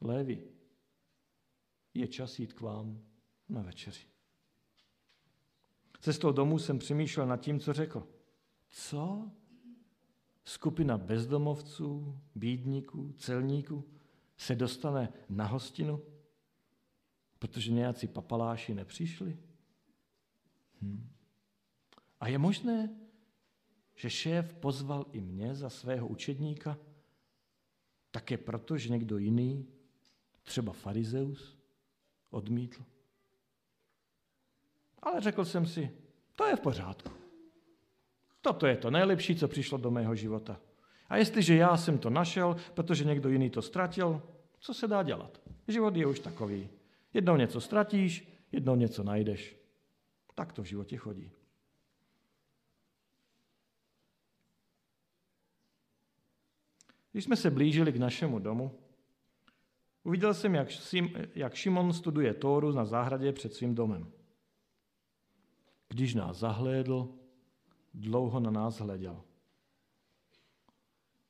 Lévi, 0.00 0.44
je 1.94 2.08
čas 2.08 2.38
jít 2.38 2.52
k 2.52 2.60
vám 2.60 3.02
na 3.48 3.62
večeři. 3.62 4.06
Cestou 6.00 6.32
domů 6.32 6.58
jsem 6.58 6.78
přemýšlel 6.78 7.26
nad 7.26 7.36
tím, 7.36 7.60
co 7.60 7.72
řekl. 7.72 8.08
Co? 8.68 9.30
Skupina 10.44 10.98
bezdomovců, 10.98 12.20
bídníků, 12.34 13.12
celníků 13.12 13.84
se 14.36 14.54
dostane 14.54 15.12
na 15.28 15.46
hostinu, 15.46 16.02
protože 17.38 17.72
nějací 17.72 18.08
papaláši 18.08 18.74
nepřišli? 18.74 19.38
Hm. 20.82 21.08
A 22.20 22.28
je 22.28 22.38
možné, 22.38 22.96
že 23.94 24.10
šéf 24.10 24.54
pozval 24.54 25.06
i 25.12 25.20
mě 25.20 25.54
za 25.54 25.70
svého 25.70 26.08
učedníka, 26.08 26.78
také 28.26 28.42
proto, 28.42 28.74
že 28.78 28.90
někdo 28.90 29.18
jiný, 29.18 29.66
třeba 30.42 30.72
farizeus, 30.72 31.56
odmítl. 32.30 32.82
Ale 35.02 35.20
řekl 35.20 35.44
jsem 35.44 35.66
si, 35.66 35.90
to 36.34 36.44
je 36.44 36.56
v 36.56 36.60
pořádku. 36.60 37.10
Toto 38.40 38.66
je 38.66 38.76
to 38.76 38.90
nejlepší, 38.90 39.36
co 39.36 39.48
přišlo 39.48 39.78
do 39.78 39.90
mého 39.90 40.14
života. 40.14 40.58
A 41.08 41.16
jestliže 41.16 41.54
já 41.54 41.76
jsem 41.76 41.98
to 41.98 42.10
našel, 42.10 42.56
protože 42.74 43.04
někdo 43.04 43.28
jiný 43.28 43.50
to 43.50 43.62
ztratil, 43.62 44.22
co 44.58 44.74
se 44.74 44.88
dá 44.88 45.02
dělat? 45.02 45.40
Život 45.68 45.96
je 45.96 46.06
už 46.06 46.20
takový. 46.20 46.68
Jednou 47.14 47.36
něco 47.36 47.60
ztratíš, 47.60 48.26
jednou 48.52 48.76
něco 48.76 49.02
najdeš. 49.02 49.56
Tak 50.34 50.52
to 50.52 50.62
v 50.62 50.66
životě 50.66 50.96
chodí. 50.96 51.30
Když 57.16 57.24
jsme 57.24 57.36
se 57.36 57.50
blížili 57.50 57.92
k 57.92 57.96
našemu 57.96 58.38
domu, 58.38 58.78
uviděl 60.04 60.34
jsem, 60.34 60.54
jak, 61.34 61.54
Šimon 61.54 61.92
studuje 61.92 62.34
Tóru 62.34 62.72
na 62.72 62.84
zahradě 62.84 63.32
před 63.32 63.54
svým 63.54 63.74
domem. 63.74 64.12
Když 65.88 66.14
nás 66.14 66.36
zahlédl, 66.36 67.08
dlouho 67.94 68.40
na 68.40 68.50
nás 68.50 68.80
hleděl. 68.80 69.22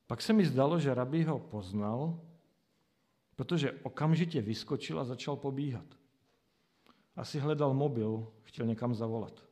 Pak 0.07 0.21
se 0.21 0.33
mi 0.33 0.45
zdalo, 0.45 0.79
že 0.79 0.93
rabí 0.93 1.23
ho 1.23 1.39
poznal, 1.39 2.19
protože 3.35 3.71
okamžitě 3.71 4.41
vyskočil 4.41 4.99
a 4.99 5.05
začal 5.05 5.35
pobíhat. 5.35 5.85
Asi 7.15 7.39
hledal 7.39 7.73
mobil, 7.73 8.27
chtěl 8.43 8.65
někam 8.65 8.95
zavolat. 8.95 9.43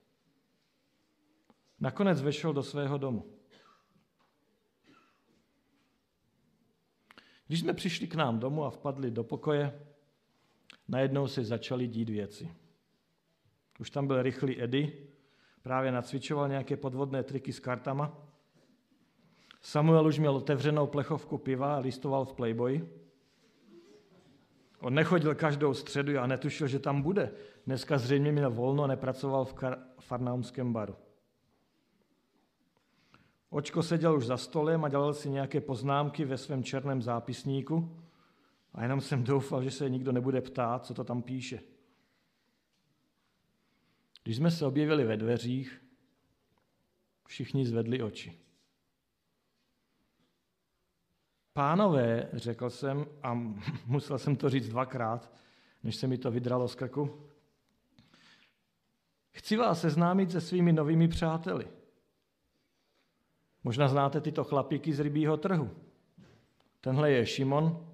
Nakonec 1.80 2.22
vešel 2.22 2.54
do 2.54 2.64
svého 2.64 2.98
domu. 2.98 3.35
Když 7.48 7.60
jsme 7.60 7.74
přišli 7.74 8.08
k 8.08 8.16
nám 8.16 8.40
domů 8.40 8.66
a 8.66 8.70
vpadli 8.70 9.12
do 9.12 9.24
pokoje, 9.24 9.80
najednou 10.88 11.28
se 11.28 11.44
začaly 11.44 11.88
dít 11.88 12.10
věci. 12.10 12.52
Už 13.80 13.90
tam 13.90 14.08
byl 14.08 14.22
rychlý 14.22 14.62
Edy, 14.62 14.94
právě 15.62 15.92
nacvičoval 15.92 16.50
nějaké 16.50 16.78
podvodné 16.78 17.24
triky 17.24 17.54
s 17.54 17.60
kartama. 17.60 18.18
Samuel 19.62 20.08
už 20.08 20.20
měl 20.20 20.36
otevřenou 20.36 20.88
plechovku 20.88 21.38
piva 21.38 21.76
a 21.76 21.80
listoval 21.80 22.26
v 22.26 22.34
Playboy. 22.34 22.88
On 24.80 24.94
nechodil 24.94 25.36
každou 25.36 25.74
středu 25.74 26.20
a 26.20 26.28
netušil, 26.28 26.68
že 26.68 26.80
tam 26.80 27.02
bude. 27.02 27.32
Dneska 27.66 27.98
zřejmě 27.98 28.32
měl 28.32 28.52
volno 28.52 28.84
a 28.84 28.88
nepracoval 28.88 29.46
v 29.46 29.56
farnámském 30.00 30.74
baru. 30.74 30.96
Očko 33.56 33.84
seděl 33.84 34.18
už 34.18 34.26
za 34.26 34.38
stolem 34.38 34.86
a 34.86 34.90
dělal 34.90 35.14
si 35.14 35.30
nějaké 35.30 35.62
poznámky 35.62 36.26
ve 36.26 36.38
svém 36.38 36.64
černém 36.64 37.02
zápisníku 37.02 37.98
a 38.74 38.84
jenom 38.84 39.02
jsem 39.02 39.24
doufal, 39.24 39.64
že 39.64 39.72
se 39.72 39.90
nikdo 39.90 40.12
nebude 40.12 40.42
ptát, 40.42 40.86
co 40.86 40.94
to 40.94 41.04
tam 41.04 41.22
píše. 41.22 41.60
Když 44.24 44.38
jsme 44.38 44.52
se 44.52 44.66
objevili 44.66 45.04
ve 45.04 45.18
dveřích, 45.18 45.82
všichni 47.28 47.66
zvedli 47.66 48.04
oči. 48.04 48.40
Pánové, 51.54 52.30
řekl 52.34 52.70
jsem, 52.70 53.06
a 53.24 53.34
musel 53.86 54.18
jsem 54.20 54.36
to 54.36 54.50
říct 54.50 54.70
dvakrát, 54.70 55.32
než 55.84 55.96
se 55.96 56.08
mi 56.08 56.18
to 56.18 56.32
vydralo 56.32 56.68
z 56.68 56.76
krku, 56.76 57.30
chci 59.32 59.58
vás 59.58 59.82
seznámit 59.82 60.32
se 60.32 60.42
svými 60.42 60.74
novými 60.74 61.08
přáteli. 61.08 61.68
Možná 63.66 63.88
znáte 63.88 64.22
tyto 64.22 64.44
chlapíky 64.44 64.94
z 64.94 65.00
rybího 65.00 65.38
trhu. 65.38 65.70
Tenhle 66.82 67.12
je 67.12 67.26
Šimon. 67.26 67.88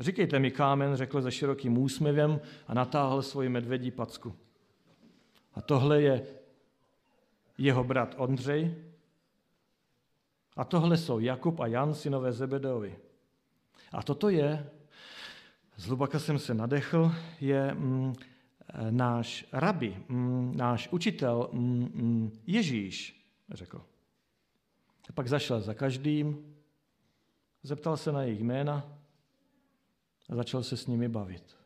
Říkejte 0.00 0.38
mi 0.38 0.50
kámen, 0.50 0.96
řekl 0.96 1.22
se 1.22 1.32
širokým 1.32 1.78
úsměvem 1.78 2.40
a 2.66 2.74
natáhl 2.74 3.22
svoji 3.22 3.48
medvědí 3.48 3.90
packu. 3.90 4.34
A 5.54 5.62
tohle 5.62 6.02
je 6.02 6.26
jeho 7.58 7.84
brat 7.84 8.14
Ondřej. 8.18 8.74
A 10.56 10.64
tohle 10.64 10.96
jsou 10.96 11.18
Jakub 11.18 11.60
a 11.60 11.66
Jan, 11.66 11.94
synové 11.94 12.32
Zebedovi. 12.32 12.98
A 13.92 14.02
toto 14.02 14.28
je, 14.28 14.70
zhlubaka 15.76 16.18
jsem 16.18 16.38
se 16.38 16.54
nadechl, 16.54 17.12
je 17.40 17.74
mm, 17.74 18.14
náš 18.90 19.46
rabi, 19.52 19.96
mm, 20.08 20.52
náš 20.56 20.88
učitel 20.92 21.48
mm, 21.52 21.90
mm 21.94 22.30
Ježíš, 22.46 23.26
řekl. 23.50 23.93
Pak 25.12 25.28
zašel 25.28 25.60
za 25.60 25.74
každým, 25.74 26.54
zeptal 27.62 27.96
se 27.96 28.12
na 28.12 28.22
jejich 28.22 28.40
jména 28.40 28.98
a 30.28 30.34
začal 30.34 30.62
se 30.62 30.76
s 30.76 30.86
nimi 30.86 31.08
bavit. 31.08 31.56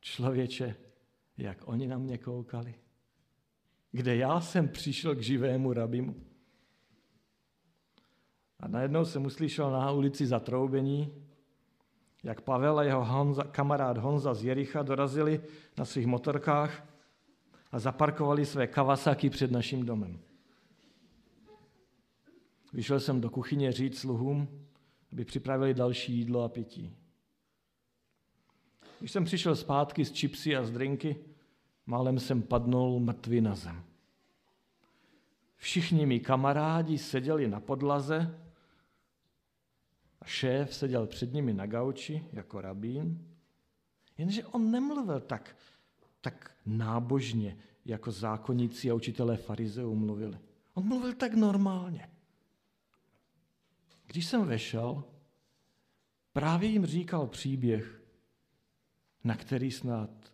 Člověče, 0.00 0.76
jak 1.36 1.68
oni 1.68 1.86
na 1.86 1.98
mě 1.98 2.18
koukali. 2.18 2.74
Kde 3.92 4.16
já 4.16 4.40
jsem 4.40 4.68
přišel 4.68 5.14
k 5.14 5.20
živému 5.20 5.72
rabimu. 5.72 6.16
A 8.60 8.68
najednou 8.68 9.04
jsem 9.04 9.24
uslyšel 9.24 9.70
na 9.70 9.90
ulici 9.90 10.26
zatroubení, 10.26 11.26
jak 12.22 12.40
Pavel 12.40 12.78
a 12.78 12.82
jeho 12.82 13.04
Honza, 13.04 13.44
kamarád 13.44 13.98
Honza 13.98 14.34
z 14.34 14.44
Jericha 14.44 14.82
dorazili 14.82 15.40
na 15.78 15.84
svých 15.84 16.06
motorkách 16.06 16.86
a 17.72 17.78
zaparkovali 17.78 18.46
své 18.46 18.66
Kawasaki 18.66 19.30
před 19.30 19.50
naším 19.50 19.86
domem. 19.86 20.20
Vyšel 22.72 23.00
jsem 23.00 23.20
do 23.20 23.30
kuchyně 23.30 23.72
říct 23.72 23.98
sluhům, 23.98 24.48
aby 25.12 25.24
připravili 25.24 25.74
další 25.74 26.12
jídlo 26.12 26.42
a 26.42 26.48
pití. 26.48 26.96
Když 28.98 29.12
jsem 29.12 29.24
přišel 29.24 29.56
zpátky 29.56 30.04
s 30.04 30.12
čipsy 30.12 30.56
a 30.56 30.64
z 30.64 30.70
drinky, 30.70 31.16
málem 31.86 32.18
jsem 32.18 32.42
padnul 32.42 33.00
mrtvý 33.00 33.40
na 33.40 33.54
zem. 33.54 33.84
Všichni 35.56 36.06
mi 36.06 36.20
kamarádi 36.20 36.98
seděli 36.98 37.48
na 37.48 37.60
podlaze 37.60 38.38
a 40.20 40.24
šéf 40.24 40.74
seděl 40.74 41.06
před 41.06 41.32
nimi 41.32 41.54
na 41.54 41.66
gauči 41.66 42.24
jako 42.32 42.60
rabín, 42.60 43.26
jenže 44.18 44.44
on 44.44 44.70
nemluvil 44.70 45.20
tak, 45.20 45.56
tak 46.20 46.56
nábožně, 46.66 47.56
jako 47.84 48.10
zákonníci 48.10 48.90
a 48.90 48.94
učitelé 48.94 49.36
farizeů 49.36 49.94
mluvili. 49.94 50.38
On 50.74 50.88
mluvil 50.88 51.14
tak 51.14 51.34
normálně. 51.34 52.11
Když 54.12 54.26
jsem 54.26 54.46
vešel, 54.46 55.04
Právě 56.32 56.68
jim 56.68 56.86
říkal 56.86 57.26
příběh, 57.26 58.02
na 59.24 59.36
který 59.36 59.70
snad 59.70 60.32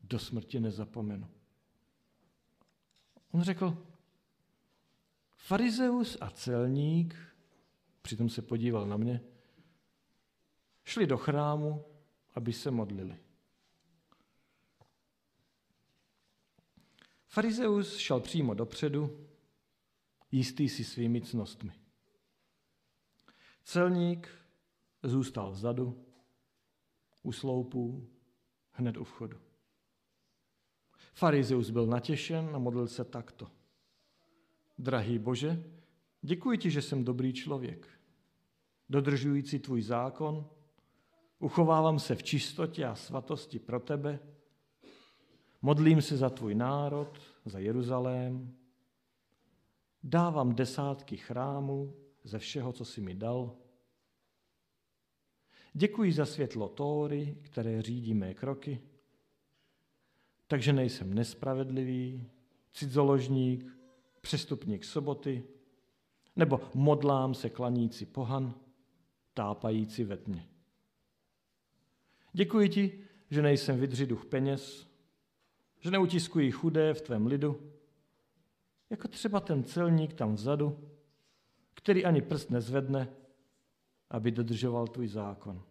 do 0.00 0.18
smrti 0.18 0.60
nezapomenu. 0.60 1.28
On 3.30 3.42
řekl, 3.42 3.86
farizeus 5.36 6.16
a 6.20 6.30
celník, 6.30 7.16
přitom 8.02 8.30
se 8.30 8.42
podíval 8.42 8.86
na 8.86 8.96
mě, 8.96 9.20
šli 10.84 11.06
do 11.06 11.16
chrámu, 11.16 11.84
aby 12.34 12.52
se 12.52 12.70
modlili. 12.70 13.20
Farizeus 17.26 17.96
šel 17.96 18.20
přímo 18.20 18.54
dopředu, 18.54 19.28
jistý 20.32 20.68
si 20.68 20.84
svými 20.84 21.20
cnostmi. 21.20 21.87
Celník 23.68 24.28
zůstal 25.02 25.50
vzadu, 25.50 26.04
u 27.22 27.32
sloupů, 27.32 28.08
hned 28.72 28.96
u 28.96 29.04
vchodu. 29.04 29.38
Farizeus 31.14 31.70
byl 31.70 31.86
natěšen 31.86 32.50
a 32.54 32.58
modlil 32.58 32.86
se 32.86 33.04
takto. 33.04 33.50
Drahý 34.78 35.18
Bože, 35.18 35.64
děkuji 36.22 36.58
ti, 36.58 36.70
že 36.70 36.82
jsem 36.82 37.04
dobrý 37.04 37.32
člověk. 37.32 37.88
Dodržující 38.88 39.58
tvůj 39.58 39.82
zákon, 39.82 40.46
uchovávám 41.38 41.98
se 41.98 42.14
v 42.14 42.22
čistotě 42.22 42.84
a 42.84 42.94
svatosti 42.94 43.58
pro 43.58 43.80
tebe, 43.80 44.18
modlím 45.62 46.02
se 46.02 46.16
za 46.16 46.30
tvůj 46.30 46.54
národ, 46.54 47.20
za 47.44 47.58
Jeruzalém, 47.58 48.54
dávám 50.02 50.54
desátky 50.54 51.16
chrámů 51.16 52.07
ze 52.28 52.38
všeho, 52.38 52.72
co 52.72 52.84
jsi 52.84 53.00
mi 53.00 53.14
dal. 53.14 53.56
Děkuji 55.72 56.12
za 56.12 56.26
světlo 56.26 56.68
Tóry, 56.68 57.36
které 57.42 57.82
řídí 57.82 58.14
mé 58.14 58.34
kroky, 58.34 58.80
takže 60.46 60.72
nejsem 60.72 61.14
nespravedlivý, 61.14 62.26
cidzoložník, 62.72 63.78
přestupník 64.20 64.84
soboty, 64.84 65.44
nebo 66.36 66.60
modlám 66.74 67.34
se 67.34 67.50
klanící 67.50 68.06
pohan, 68.06 68.54
tápající 69.34 70.04
ve 70.04 70.16
tmě. 70.16 70.48
Děkuji 72.32 72.68
ti, 72.68 73.04
že 73.30 73.42
nejsem 73.42 73.80
vydři 73.80 74.06
duch 74.06 74.24
peněz, 74.24 74.88
že 75.80 75.90
neutiskují 75.90 76.50
chudé 76.50 76.94
v 76.94 77.00
tvém 77.00 77.26
lidu, 77.26 77.72
jako 78.90 79.08
třeba 79.08 79.40
ten 79.40 79.64
celník 79.64 80.14
tam 80.14 80.34
vzadu, 80.34 80.90
který 81.78 82.04
ani 82.04 82.22
prst 82.22 82.50
nezvedne, 82.50 83.08
aby 84.10 84.30
dodržoval 84.30 84.86
tvůj 84.86 85.08
zákon. 85.08 85.62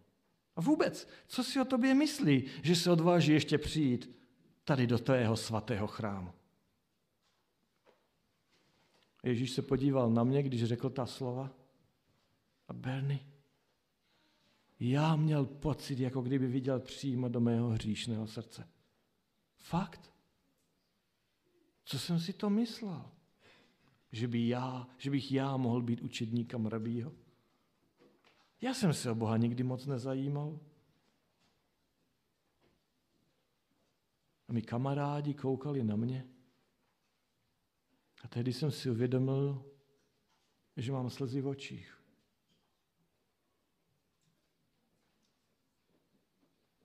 A 0.56 0.60
vůbec, 0.60 1.08
co 1.26 1.44
si 1.44 1.60
o 1.60 1.64
tobě 1.64 1.94
myslí, 1.94 2.44
že 2.62 2.76
se 2.76 2.90
odváží 2.90 3.32
ještě 3.32 3.58
přijít 3.58 4.18
tady 4.64 4.86
do 4.86 4.98
tvého 4.98 5.36
svatého 5.36 5.86
chrámu? 5.86 6.32
Ježíš 9.22 9.50
se 9.50 9.62
podíval 9.62 10.10
na 10.10 10.24
mě, 10.24 10.42
když 10.42 10.64
řekl 10.64 10.90
ta 10.90 11.06
slova. 11.06 11.50
A 12.68 12.72
Berny, 12.72 13.26
já 14.80 15.16
měl 15.16 15.46
pocit, 15.46 15.98
jako 15.98 16.22
kdyby 16.22 16.46
viděl 16.46 16.80
přímo 16.80 17.28
do 17.28 17.40
mého 17.40 17.68
hříšného 17.68 18.26
srdce. 18.26 18.68
Fakt. 19.56 20.12
Co 21.84 21.98
jsem 21.98 22.20
si 22.20 22.32
to 22.32 22.50
myslel? 22.50 23.17
Že, 24.12 24.28
by 24.28 24.48
já, 24.48 24.88
že 24.98 25.10
bych 25.10 25.32
já 25.32 25.56
mohl 25.56 25.82
být 25.82 26.00
učedníkem 26.00 26.66
rabího? 26.66 27.12
Já 28.60 28.74
jsem 28.74 28.92
se 28.92 29.10
o 29.10 29.14
Boha 29.14 29.36
nikdy 29.36 29.62
moc 29.62 29.86
nezajímal. 29.86 30.60
A 34.48 34.52
mi 34.52 34.62
kamarádi 34.62 35.34
koukali 35.34 35.84
na 35.84 35.96
mě. 35.96 36.28
A 38.22 38.28
tehdy 38.28 38.52
jsem 38.52 38.70
si 38.70 38.90
uvědomil, 38.90 39.64
že 40.76 40.92
mám 40.92 41.10
slzy 41.10 41.40
v 41.40 41.46
očích. 41.46 42.02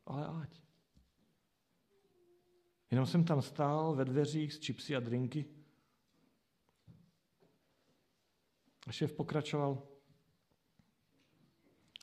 Ale 0.06 0.28
ať. 0.28 0.62
Jenom 2.92 3.06
jsem 3.06 3.26
tam 3.26 3.42
stál 3.42 3.96
ve 3.96 4.06
dveřích 4.06 4.54
s 4.54 4.60
čipsy 4.60 4.96
a 4.96 5.00
drinky. 5.00 5.46
A 8.88 8.92
šéf 8.92 9.14
pokračoval. 9.14 9.88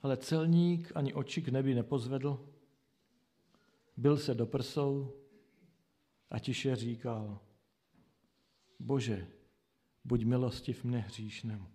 Ale 0.02 0.16
celník 0.16 0.92
ani 0.94 1.14
oči 1.14 1.42
k 1.42 1.48
nebi 1.48 1.74
nepozvedl. 1.74 2.54
Byl 3.96 4.16
se 4.16 4.34
do 4.34 4.46
prsou 4.46 5.16
a 6.30 6.38
tiše 6.38 6.76
říkal, 6.76 7.40
Bože, 8.78 9.28
buď 10.04 10.24
milostiv 10.24 10.84
mne 10.84 10.98
hříšnému. 10.98 11.66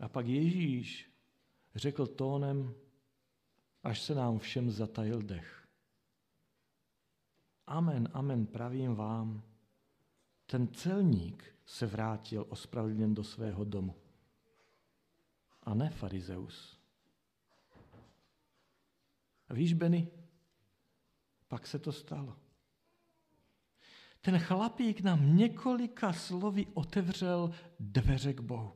A 0.00 0.08
pak 0.08 0.26
Ježíš 0.26 1.10
řekl 1.74 2.06
tónem, 2.06 2.74
až 3.82 4.02
se 4.02 4.14
nám 4.14 4.38
všem 4.38 4.70
zatajil 4.70 5.22
dech. 5.22 5.68
Amen, 7.66 8.08
amen, 8.12 8.46
pravím 8.46 8.94
vám, 8.94 9.42
ten 10.46 10.68
celník 10.68 11.54
se 11.66 11.86
vrátil 11.86 12.46
ospravedlněn 12.48 13.14
do 13.14 13.24
svého 13.24 13.64
domu. 13.64 13.94
A 15.62 15.74
ne 15.74 15.90
farizeus. 15.90 16.80
A 19.48 19.54
víš, 19.54 19.72
Benny, 19.72 20.08
pak 21.48 21.66
se 21.66 21.78
to 21.78 21.92
stalo. 21.92 22.36
Ten 24.20 24.38
chlapík 24.38 25.00
nám 25.00 25.36
několika 25.36 26.12
slovy 26.12 26.66
otevřel 26.74 27.50
dveře 27.80 28.32
k 28.32 28.40
Bohu. 28.40 28.72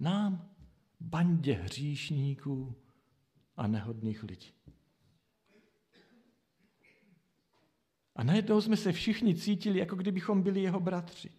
Nám, 0.00 0.54
bandě 1.00 1.52
hříšníků 1.52 2.76
a 3.56 3.66
nehodných 3.66 4.22
lidí. 4.22 4.52
A 8.20 8.24
najednou 8.24 8.60
jsme 8.60 8.76
se 8.76 8.92
všichni 8.92 9.34
cítili, 9.34 9.78
jako 9.78 9.96
kdybychom 9.96 10.42
byli 10.42 10.62
jeho 10.62 10.80
bratři. 10.80 11.30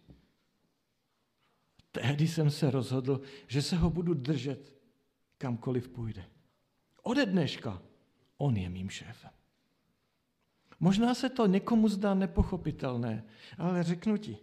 Tehdy 1.92 2.28
jsem 2.28 2.50
se 2.50 2.70
rozhodl, 2.70 3.20
že 3.46 3.62
se 3.62 3.76
ho 3.76 3.90
budu 3.90 4.14
držet, 4.14 4.74
kamkoliv 5.38 5.88
půjde. 5.88 6.24
Ode 7.02 7.26
dneška 7.26 7.82
on 8.36 8.56
je 8.56 8.68
mým 8.68 8.90
šéfem. 8.90 9.30
Možná 10.80 11.14
se 11.14 11.30
to 11.30 11.46
někomu 11.46 11.88
zdá 11.88 12.14
nepochopitelné, 12.14 13.24
ale 13.58 13.82
řeknu 13.82 14.16
ti, 14.16 14.38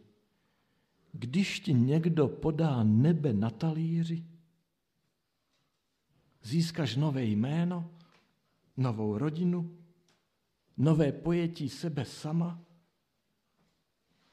když 1.12 1.60
ti 1.60 1.74
někdo 1.74 2.28
podá 2.28 2.84
nebe 2.84 3.34
na 3.34 3.50
talíři, 3.50 4.26
získáš 6.44 6.96
nové 6.96 7.24
jméno, 7.24 7.92
novou 8.78 9.18
rodinu, 9.18 9.78
nové 10.80 11.12
pojetí 11.12 11.70
sebe 11.70 12.06
sama, 12.06 12.60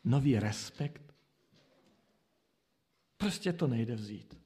nový 0.04 0.38
respekt. 0.38 1.14
Prostě 3.16 3.52
to 3.52 3.66
nejde 3.66 3.94
vzít. 3.94 4.38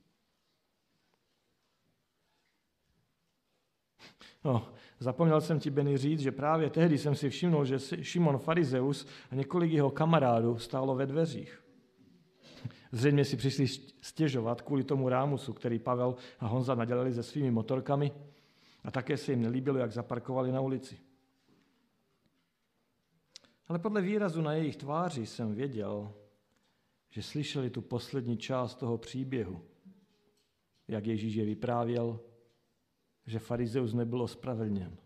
No, 4.44 4.72
zapomněl 4.98 5.40
jsem 5.40 5.60
ti, 5.60 5.70
Benny, 5.70 5.98
říct, 5.98 6.20
že 6.20 6.32
právě 6.32 6.70
tehdy 6.70 6.98
jsem 6.98 7.14
si 7.14 7.30
všiml, 7.30 7.64
že 7.64 7.78
Šimon 8.02 8.38
Farizeus 8.38 9.06
a 9.30 9.34
několik 9.34 9.72
jeho 9.72 9.90
kamarádů 9.90 10.58
stálo 10.58 10.94
ve 10.94 11.06
dveřích. 11.06 11.64
Zřejmě 12.92 13.24
si 13.24 13.36
přišli 13.36 13.66
stěžovat 14.00 14.62
kvůli 14.62 14.84
tomu 14.84 15.08
rámusu, 15.08 15.52
který 15.52 15.78
Pavel 15.78 16.14
a 16.38 16.46
Honza 16.46 16.74
nadělali 16.74 17.14
se 17.14 17.22
svými 17.22 17.50
motorkami 17.50 18.12
a 18.84 18.90
také 18.90 19.16
se 19.16 19.32
jim 19.32 19.42
nelíbilo, 19.42 19.78
jak 19.78 19.92
zaparkovali 19.92 20.52
na 20.52 20.60
ulici. 20.60 21.09
Ale 23.70 23.78
podle 23.78 24.02
výrazu 24.02 24.42
na 24.42 24.52
jejich 24.52 24.76
tváři 24.76 25.26
jsem 25.26 25.54
věděl, 25.54 26.14
že 27.10 27.22
slyšeli 27.22 27.70
tu 27.70 27.82
poslední 27.82 28.38
část 28.38 28.74
toho 28.74 28.98
příběhu, 28.98 29.64
jak 30.88 31.06
Ježíš 31.06 31.34
je 31.34 31.44
vyprávěl 31.44 32.20
že 33.26 33.38
farizeus 33.38 33.92
nebyl 33.92 34.22
ospravedlněn. 34.22 34.96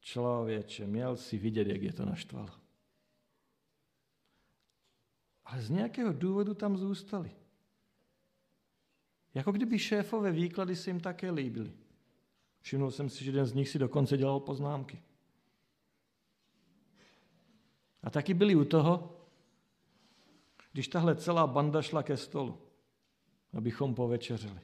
Člověče, 0.00 0.86
měl 0.86 1.16
si 1.16 1.38
vidět, 1.38 1.66
jak 1.66 1.82
je 1.82 1.92
to 1.92 2.04
naštval. 2.04 2.50
Ale 5.44 5.62
z 5.62 5.70
nějakého 5.70 6.12
důvodu 6.12 6.54
tam 6.54 6.76
zůstali. 6.76 7.30
Jako 9.34 9.52
kdyby 9.52 9.78
šéfové 9.78 10.32
výklady 10.32 10.76
se 10.76 10.90
jim 10.90 11.00
také 11.00 11.30
líbily. 11.30 11.72
Všimnul 12.60 12.90
jsem 12.90 13.08
si, 13.08 13.24
že 13.24 13.30
jeden 13.30 13.46
z 13.46 13.52
nich 13.52 13.68
si 13.68 13.78
dokonce 13.78 14.16
dělal 14.16 14.40
poznámky. 14.40 15.02
A 18.06 18.10
taky 18.10 18.34
byli 18.34 18.54
u 18.54 18.64
toho, 18.64 19.16
když 20.72 20.88
tahle 20.88 21.14
celá 21.16 21.46
banda 21.46 21.82
šla 21.82 22.02
ke 22.02 22.16
stolu, 22.16 22.58
abychom 23.52 23.94
povečeřili. 23.94 24.60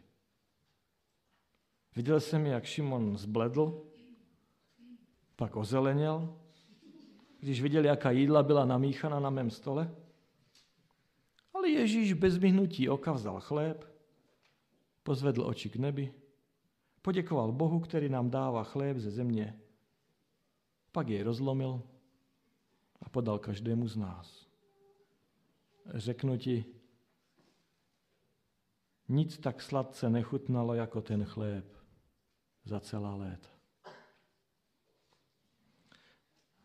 Viděl 1.96 2.20
jsem, 2.20 2.46
jak 2.46 2.64
Šimon 2.64 3.16
zbledl, 3.16 3.82
pak 5.36 5.56
ozeleněl, 5.56 6.38
když 7.40 7.62
viděl, 7.62 7.84
jaká 7.84 8.10
jídla 8.10 8.42
byla 8.42 8.64
namíchana 8.64 9.20
na 9.20 9.30
mém 9.30 9.50
stole. 9.50 9.94
Ale 11.54 11.70
Ježíš 11.70 12.12
bez 12.12 12.36
vyhnutí 12.36 12.88
oka 12.88 13.12
vzal 13.12 13.40
chléb, 13.40 13.84
pozvedl 15.02 15.46
oči 15.46 15.70
k 15.70 15.76
nebi, 15.76 16.14
poděkoval 17.02 17.52
Bohu, 17.52 17.80
který 17.80 18.08
nám 18.08 18.30
dává 18.30 18.64
chléb 18.64 18.96
ze 18.96 19.10
země, 19.10 19.60
pak 20.92 21.08
jej 21.08 21.22
rozlomil 21.22 21.82
a 23.02 23.08
podal 23.08 23.38
každému 23.38 23.88
z 23.88 23.96
nás. 23.96 24.46
Řeknu 25.94 26.38
ti, 26.38 26.64
nic 29.08 29.38
tak 29.38 29.62
sladce 29.62 30.10
nechutnalo 30.10 30.74
jako 30.74 31.00
ten 31.00 31.24
chléb 31.24 31.76
za 32.64 32.80
celá 32.80 33.14
léta. 33.14 33.48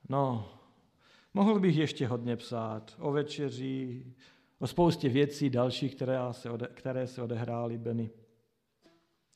No, 0.10 0.54
mohl 1.34 1.60
bych 1.60 1.78
ještě 1.78 2.08
hodně 2.08 2.36
psát 2.36 2.96
o 3.00 3.12
večeří, 3.12 4.16
o 4.60 4.68
spoustě 4.68 5.10
věcí 5.10 5.50
dalších, 5.50 5.96
které 5.96 6.18
se, 6.32 6.50
ode, 6.50 6.68
které 6.68 7.08
se 7.08 7.22
odehrály 7.22 7.78
Benny. 7.78 8.10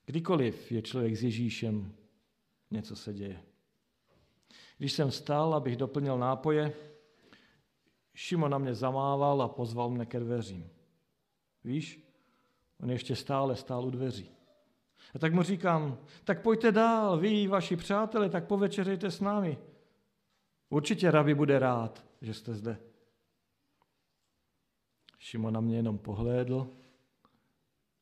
Kdykoliv 0.05 0.71
je 0.71 0.81
člověk 0.81 1.15
s 1.15 1.23
Ježíšem, 1.23 1.95
něco 2.71 2.95
se 2.95 3.13
děje. 3.13 3.43
Když 4.77 4.93
jsem 4.93 5.09
vstal, 5.09 5.53
abych 5.53 5.77
doplnil 5.77 6.17
nápoje, 6.17 6.90
Šimon 8.21 8.51
na 8.51 8.57
mě 8.57 8.75
zamával 8.75 9.41
a 9.41 9.47
pozval 9.47 9.89
mne 9.89 10.05
ke 10.05 10.19
dveřím. 10.19 10.69
Víš, 11.63 12.05
on 12.83 12.91
ještě 12.91 13.15
stále 13.15 13.55
stál 13.55 13.85
u 13.85 13.89
dveří. 13.89 14.29
A 15.15 15.19
tak 15.19 15.33
mu 15.33 15.43
říkám, 15.43 15.97
tak 16.23 16.41
pojďte 16.41 16.71
dál, 16.71 17.17
vy, 17.17 17.47
vaši 17.47 17.75
přátelé, 17.75 18.29
tak 18.29 18.47
povečeřejte 18.47 19.11
s 19.11 19.21
námi. 19.21 19.57
Určitě 20.69 21.11
rabi 21.11 21.35
bude 21.35 21.59
rád, 21.59 22.05
že 22.21 22.33
jste 22.33 22.53
zde. 22.53 22.77
Šimon 25.19 25.53
na 25.53 25.61
mě 25.61 25.75
jenom 25.75 25.97
pohlédl 25.97 26.69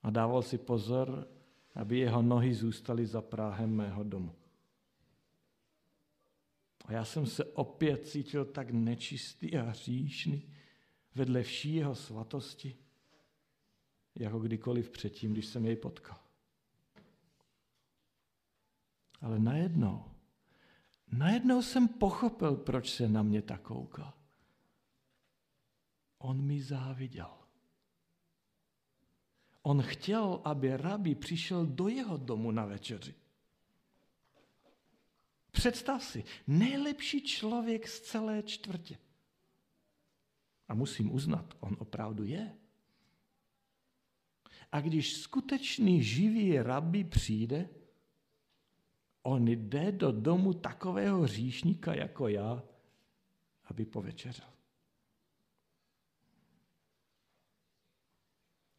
a 0.04 0.10
dával 0.10 0.42
si 0.42 0.58
pozor, 0.58 1.28
aby 1.76 1.98
jeho 1.98 2.22
nohy 2.22 2.54
zůstaly 2.54 3.06
za 3.06 3.22
práhem 3.22 3.76
mého 3.76 4.04
domu. 4.04 4.36
A 6.90 6.94
já 6.94 7.06
jsem 7.06 7.26
se 7.26 7.46
opět 7.46 8.08
cítil 8.08 8.46
tak 8.46 8.72
nečistý 8.72 9.58
a 9.58 9.64
hříšný 9.64 10.50
vedle 11.16 11.44
vší 11.44 11.76
jeho 11.76 11.96
svatosti, 11.96 12.78
jako 14.16 14.40
kdykoliv 14.40 14.90
předtím, 14.90 15.34
když 15.34 15.46
jsem 15.46 15.66
jej 15.66 15.76
potkal. 15.76 16.18
Ale 19.22 19.40
najednou, 19.40 20.04
najednou 21.12 21.62
jsem 21.62 21.88
pochopil, 21.88 22.56
proč 22.56 22.92
se 22.92 23.10
na 23.10 23.24
mě 23.24 23.42
tak 23.42 23.62
koukal. 23.62 24.14
On 26.18 26.42
mi 26.42 26.62
záviděl. 26.62 27.32
On 29.62 29.82
chtěl, 29.82 30.42
aby 30.44 30.78
rabi 30.78 31.16
přišel 31.16 31.66
do 31.66 31.88
jeho 31.88 32.18
domu 32.18 32.52
na 32.52 32.66
večeři. 32.66 33.16
Představ 35.52 36.04
si, 36.04 36.24
nejlepší 36.48 37.22
člověk 37.22 37.88
z 37.88 38.02
celé 38.02 38.44
čtvrtě. 38.44 38.98
A 40.68 40.74
musím 40.74 41.12
uznat, 41.12 41.54
on 41.60 41.76
opravdu 41.80 42.24
je. 42.24 42.56
A 44.72 44.82
když 44.82 45.18
skutečný 45.18 46.04
živý 46.04 46.62
rabi 46.62 47.04
přijde, 47.04 47.70
on 49.24 49.48
jde 49.48 49.92
do 49.92 50.12
domu 50.12 50.54
takového 50.54 51.28
říšníka 51.28 51.94
jako 51.94 52.28
já, 52.28 52.64
aby 53.64 53.86
povečeřel. 53.86 54.50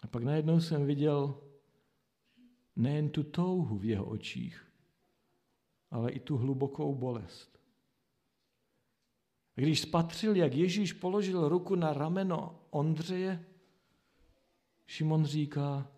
A 0.03 0.07
pak 0.07 0.23
najednou 0.23 0.61
jsem 0.61 0.87
viděl 0.87 1.43
nejen 2.77 3.11
tu 3.11 3.23
touhu 3.23 3.79
v 3.79 3.85
jeho 3.85 4.05
očích, 4.05 4.70
ale 5.91 6.11
i 6.13 6.21
tu 6.21 6.37
hlubokou 6.37 6.95
bolest. 6.95 7.61
Když 9.55 9.81
spatřil, 9.81 10.37
jak 10.37 10.55
Ježíš 10.55 10.93
položil 10.93 11.49
ruku 11.49 11.75
na 11.75 11.93
rameno 11.93 12.61
Ondřeje, 12.71 13.45
Šimon 14.87 15.25
říká, 15.25 15.93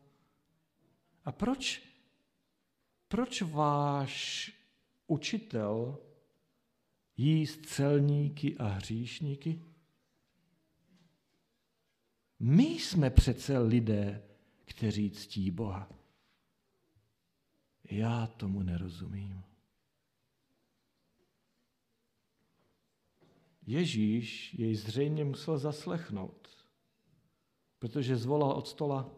a 1.25 1.33
proč, 1.33 1.83
proč 3.09 3.43
váš 3.43 4.53
učitel 5.07 5.99
jíst 7.17 7.67
celníky 7.67 8.57
a 8.59 8.65
hříšníky? 8.65 9.63
My 12.41 12.65
jsme 12.65 13.11
přece 13.11 13.59
lidé, 13.59 14.23
kteří 14.65 15.11
ctí 15.11 15.51
Boha. 15.51 15.89
Já 17.91 18.27
tomu 18.27 18.63
nerozumím. 18.63 19.52
Ježíš 23.67 24.55
jej 24.55 24.75
zřejmě 24.75 25.25
musel 25.25 25.59
zaslechnout, 25.59 26.67
protože 27.79 28.17
zvolal 28.17 28.53
od 28.53 28.69
stola 28.69 29.15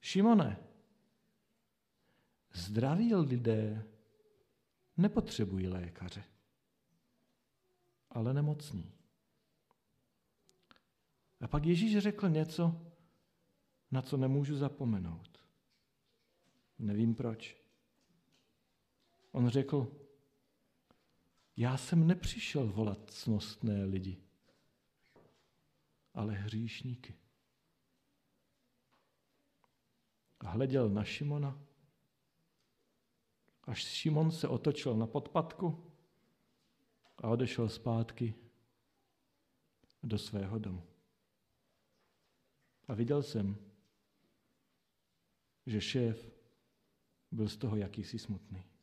Šimone, 0.00 0.56
zdraví 2.52 3.14
lidé 3.14 3.86
nepotřebují 4.96 5.68
lékaře, 5.68 6.24
ale 8.10 8.34
nemocní. 8.34 8.92
A 11.40 11.48
pak 11.48 11.64
Ježíš 11.64 11.98
řekl 11.98 12.28
něco, 12.28 12.80
na 13.90 14.02
co 14.02 14.16
nemůžu 14.16 14.56
zapomenout. 14.56 15.38
Nevím 16.78 17.14
proč. 17.14 17.56
On 19.32 19.48
řekl, 19.48 20.05
já 21.56 21.76
jsem 21.76 22.06
nepřišel 22.06 22.72
volat 22.72 23.10
cnostné 23.10 23.84
lidi, 23.84 24.22
ale 26.14 26.34
hříšníky. 26.34 27.14
A 30.40 30.50
hleděl 30.50 30.88
na 30.88 31.04
Šimona, 31.04 31.62
až 33.64 33.84
Šimon 33.84 34.30
se 34.30 34.48
otočil 34.48 34.96
na 34.96 35.06
podpatku 35.06 35.92
a 37.18 37.28
odešel 37.28 37.68
zpátky 37.68 38.34
do 40.02 40.18
svého 40.18 40.58
domu. 40.58 40.82
A 42.88 42.94
viděl 42.94 43.22
jsem, 43.22 43.56
že 45.66 45.80
šéf 45.80 46.30
byl 47.30 47.48
z 47.48 47.56
toho 47.56 47.76
jakýsi 47.76 48.18
smutný. 48.18 48.75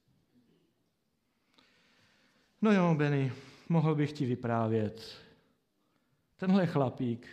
No 2.64 2.72
jo, 2.72 2.96
Benny, 2.96 3.32
mohl 3.70 3.96
bych 3.96 4.14
ti 4.14 4.26
vyprávět. 4.26 5.22
Tenhle 6.36 6.68
chlapík 6.68 7.28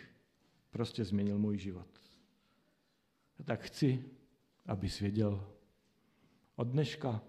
prostě 0.69 1.05
změnil 1.05 1.39
můj 1.39 1.57
život. 1.57 1.87
Tak 3.45 3.61
chci, 3.61 4.05
abys 4.65 4.99
věděl, 4.99 5.47
od 6.55 6.63
dneška 6.67 7.21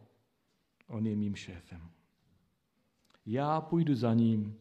on 0.86 1.06
je 1.06 1.16
mým 1.16 1.34
šéfem. 1.34 1.90
Já 3.26 3.60
půjdu 3.60 3.94
za 3.94 4.14
ním 4.14 4.58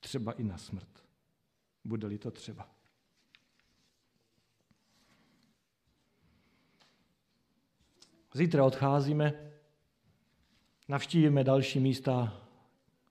třeba 0.00 0.32
i 0.32 0.44
na 0.44 0.58
smrt. 0.58 1.04
Bude-li 1.84 2.18
to 2.18 2.30
třeba. 2.30 2.70
Zítra 8.34 8.64
odcházíme, 8.64 9.52
navštívíme 10.88 11.44
další 11.44 11.80
místa 11.80 12.41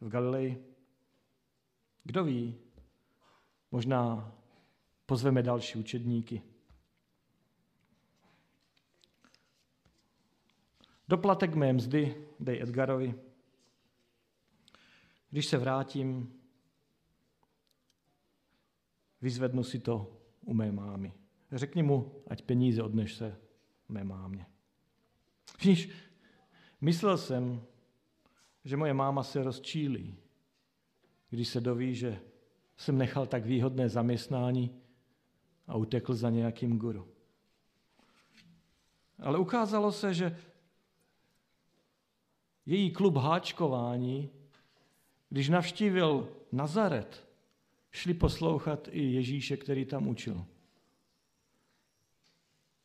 v 0.01 0.09
Galileji. 0.09 0.65
Kdo 2.03 2.23
ví, 2.23 2.59
možná 3.71 4.31
pozveme 5.05 5.43
další 5.43 5.79
učedníky. 5.79 6.41
Doplatek 11.07 11.55
mé 11.55 11.73
mzdy 11.73 12.27
dej 12.39 12.61
Edgarovi. 12.61 13.15
Když 15.29 15.45
se 15.45 15.57
vrátím, 15.57 16.39
vyzvednu 19.21 19.63
si 19.63 19.79
to 19.79 20.17
u 20.45 20.53
mé 20.53 20.71
mámy. 20.71 21.13
Řekni 21.51 21.83
mu, 21.83 22.23
ať 22.27 22.41
peníze 22.41 22.83
odnese 22.83 23.37
mé 23.89 24.03
mámě. 24.03 24.45
Víš, 25.63 25.89
myslel 26.81 27.17
jsem, 27.17 27.61
že 28.65 28.78
moje 28.78 28.93
máma 28.93 29.24
se 29.24 29.43
rozčílí, 29.43 30.15
když 31.30 31.47
se 31.47 31.62
doví, 31.62 31.95
že 31.95 32.19
jsem 32.78 32.97
nechal 32.97 33.28
tak 33.28 33.45
výhodné 33.45 33.89
zaměstnání 33.89 34.82
a 35.67 35.76
utekl 35.76 36.15
za 36.15 36.30
nějakým 36.30 36.78
guru. 36.78 37.08
Ale 39.19 39.38
ukázalo 39.39 39.91
se, 39.91 40.13
že 40.13 40.38
její 42.65 42.91
klub 42.91 43.15
háčkování, 43.15 44.30
když 45.30 45.50
navštívil 45.50 46.38
Nazaret, 46.52 47.28
šli 47.91 48.13
poslouchat 48.13 48.88
i 48.91 49.02
Ježíše, 49.02 49.58
který 49.58 49.86
tam 49.86 50.08
učil. 50.08 50.45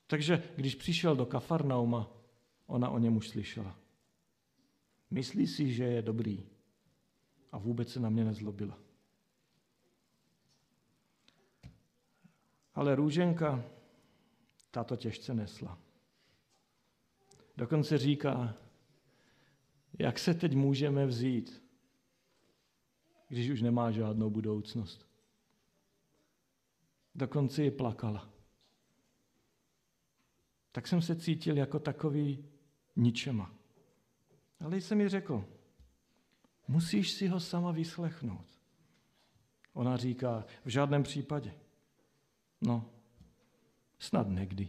Takže 0.07 0.43
když 0.57 0.75
přišel 0.75 1.17
do 1.17 1.27
Kafarnauma, 1.27 2.11
ona 2.67 2.91
o 2.91 2.99
něm 2.99 3.17
už 3.17 3.29
slyšela. 3.29 3.79
Myslí 5.11 5.47
si, 5.47 5.73
že 5.73 5.85
je 5.85 6.03
dobrý 6.03 6.47
a 7.53 7.59
vůbec 7.59 7.93
se 7.93 8.01
na 8.01 8.11
mě 8.11 8.25
nezlobila. 8.25 8.79
Ale 12.75 12.95
růženka 12.95 13.65
tato 14.71 14.97
těžce 14.97 15.35
nesla. 15.35 15.79
Dokonce 17.57 17.99
říká, 17.99 18.55
jak 19.99 20.19
se 20.19 20.35
teď 20.35 20.55
můžeme 20.55 21.07
vzít, 21.07 21.63
když 23.29 23.51
už 23.51 23.63
nemá 23.63 23.91
žádnou 23.91 24.31
budoucnost. 24.31 25.07
Dokonce 27.15 27.63
ji 27.63 27.71
plakala. 27.71 28.31
Tak 30.73 30.89
jsem 30.89 31.03
se 31.03 31.17
cítil 31.17 31.57
jako 31.57 31.79
takový 31.79 32.45
ničema. 32.97 33.56
Ale 34.61 34.77
jsem 34.77 34.99
mi 34.99 35.09
řekl, 35.09 35.45
musíš 36.69 37.11
si 37.11 37.29
ho 37.29 37.41
sama 37.41 37.71
vyslechnout. 37.71 38.47
Ona 39.73 39.97
říká, 39.97 40.45
v 40.65 40.69
žádném 40.69 41.03
případě. 41.03 41.55
No, 42.61 42.91
snad 43.99 44.29
někdy. 44.29 44.69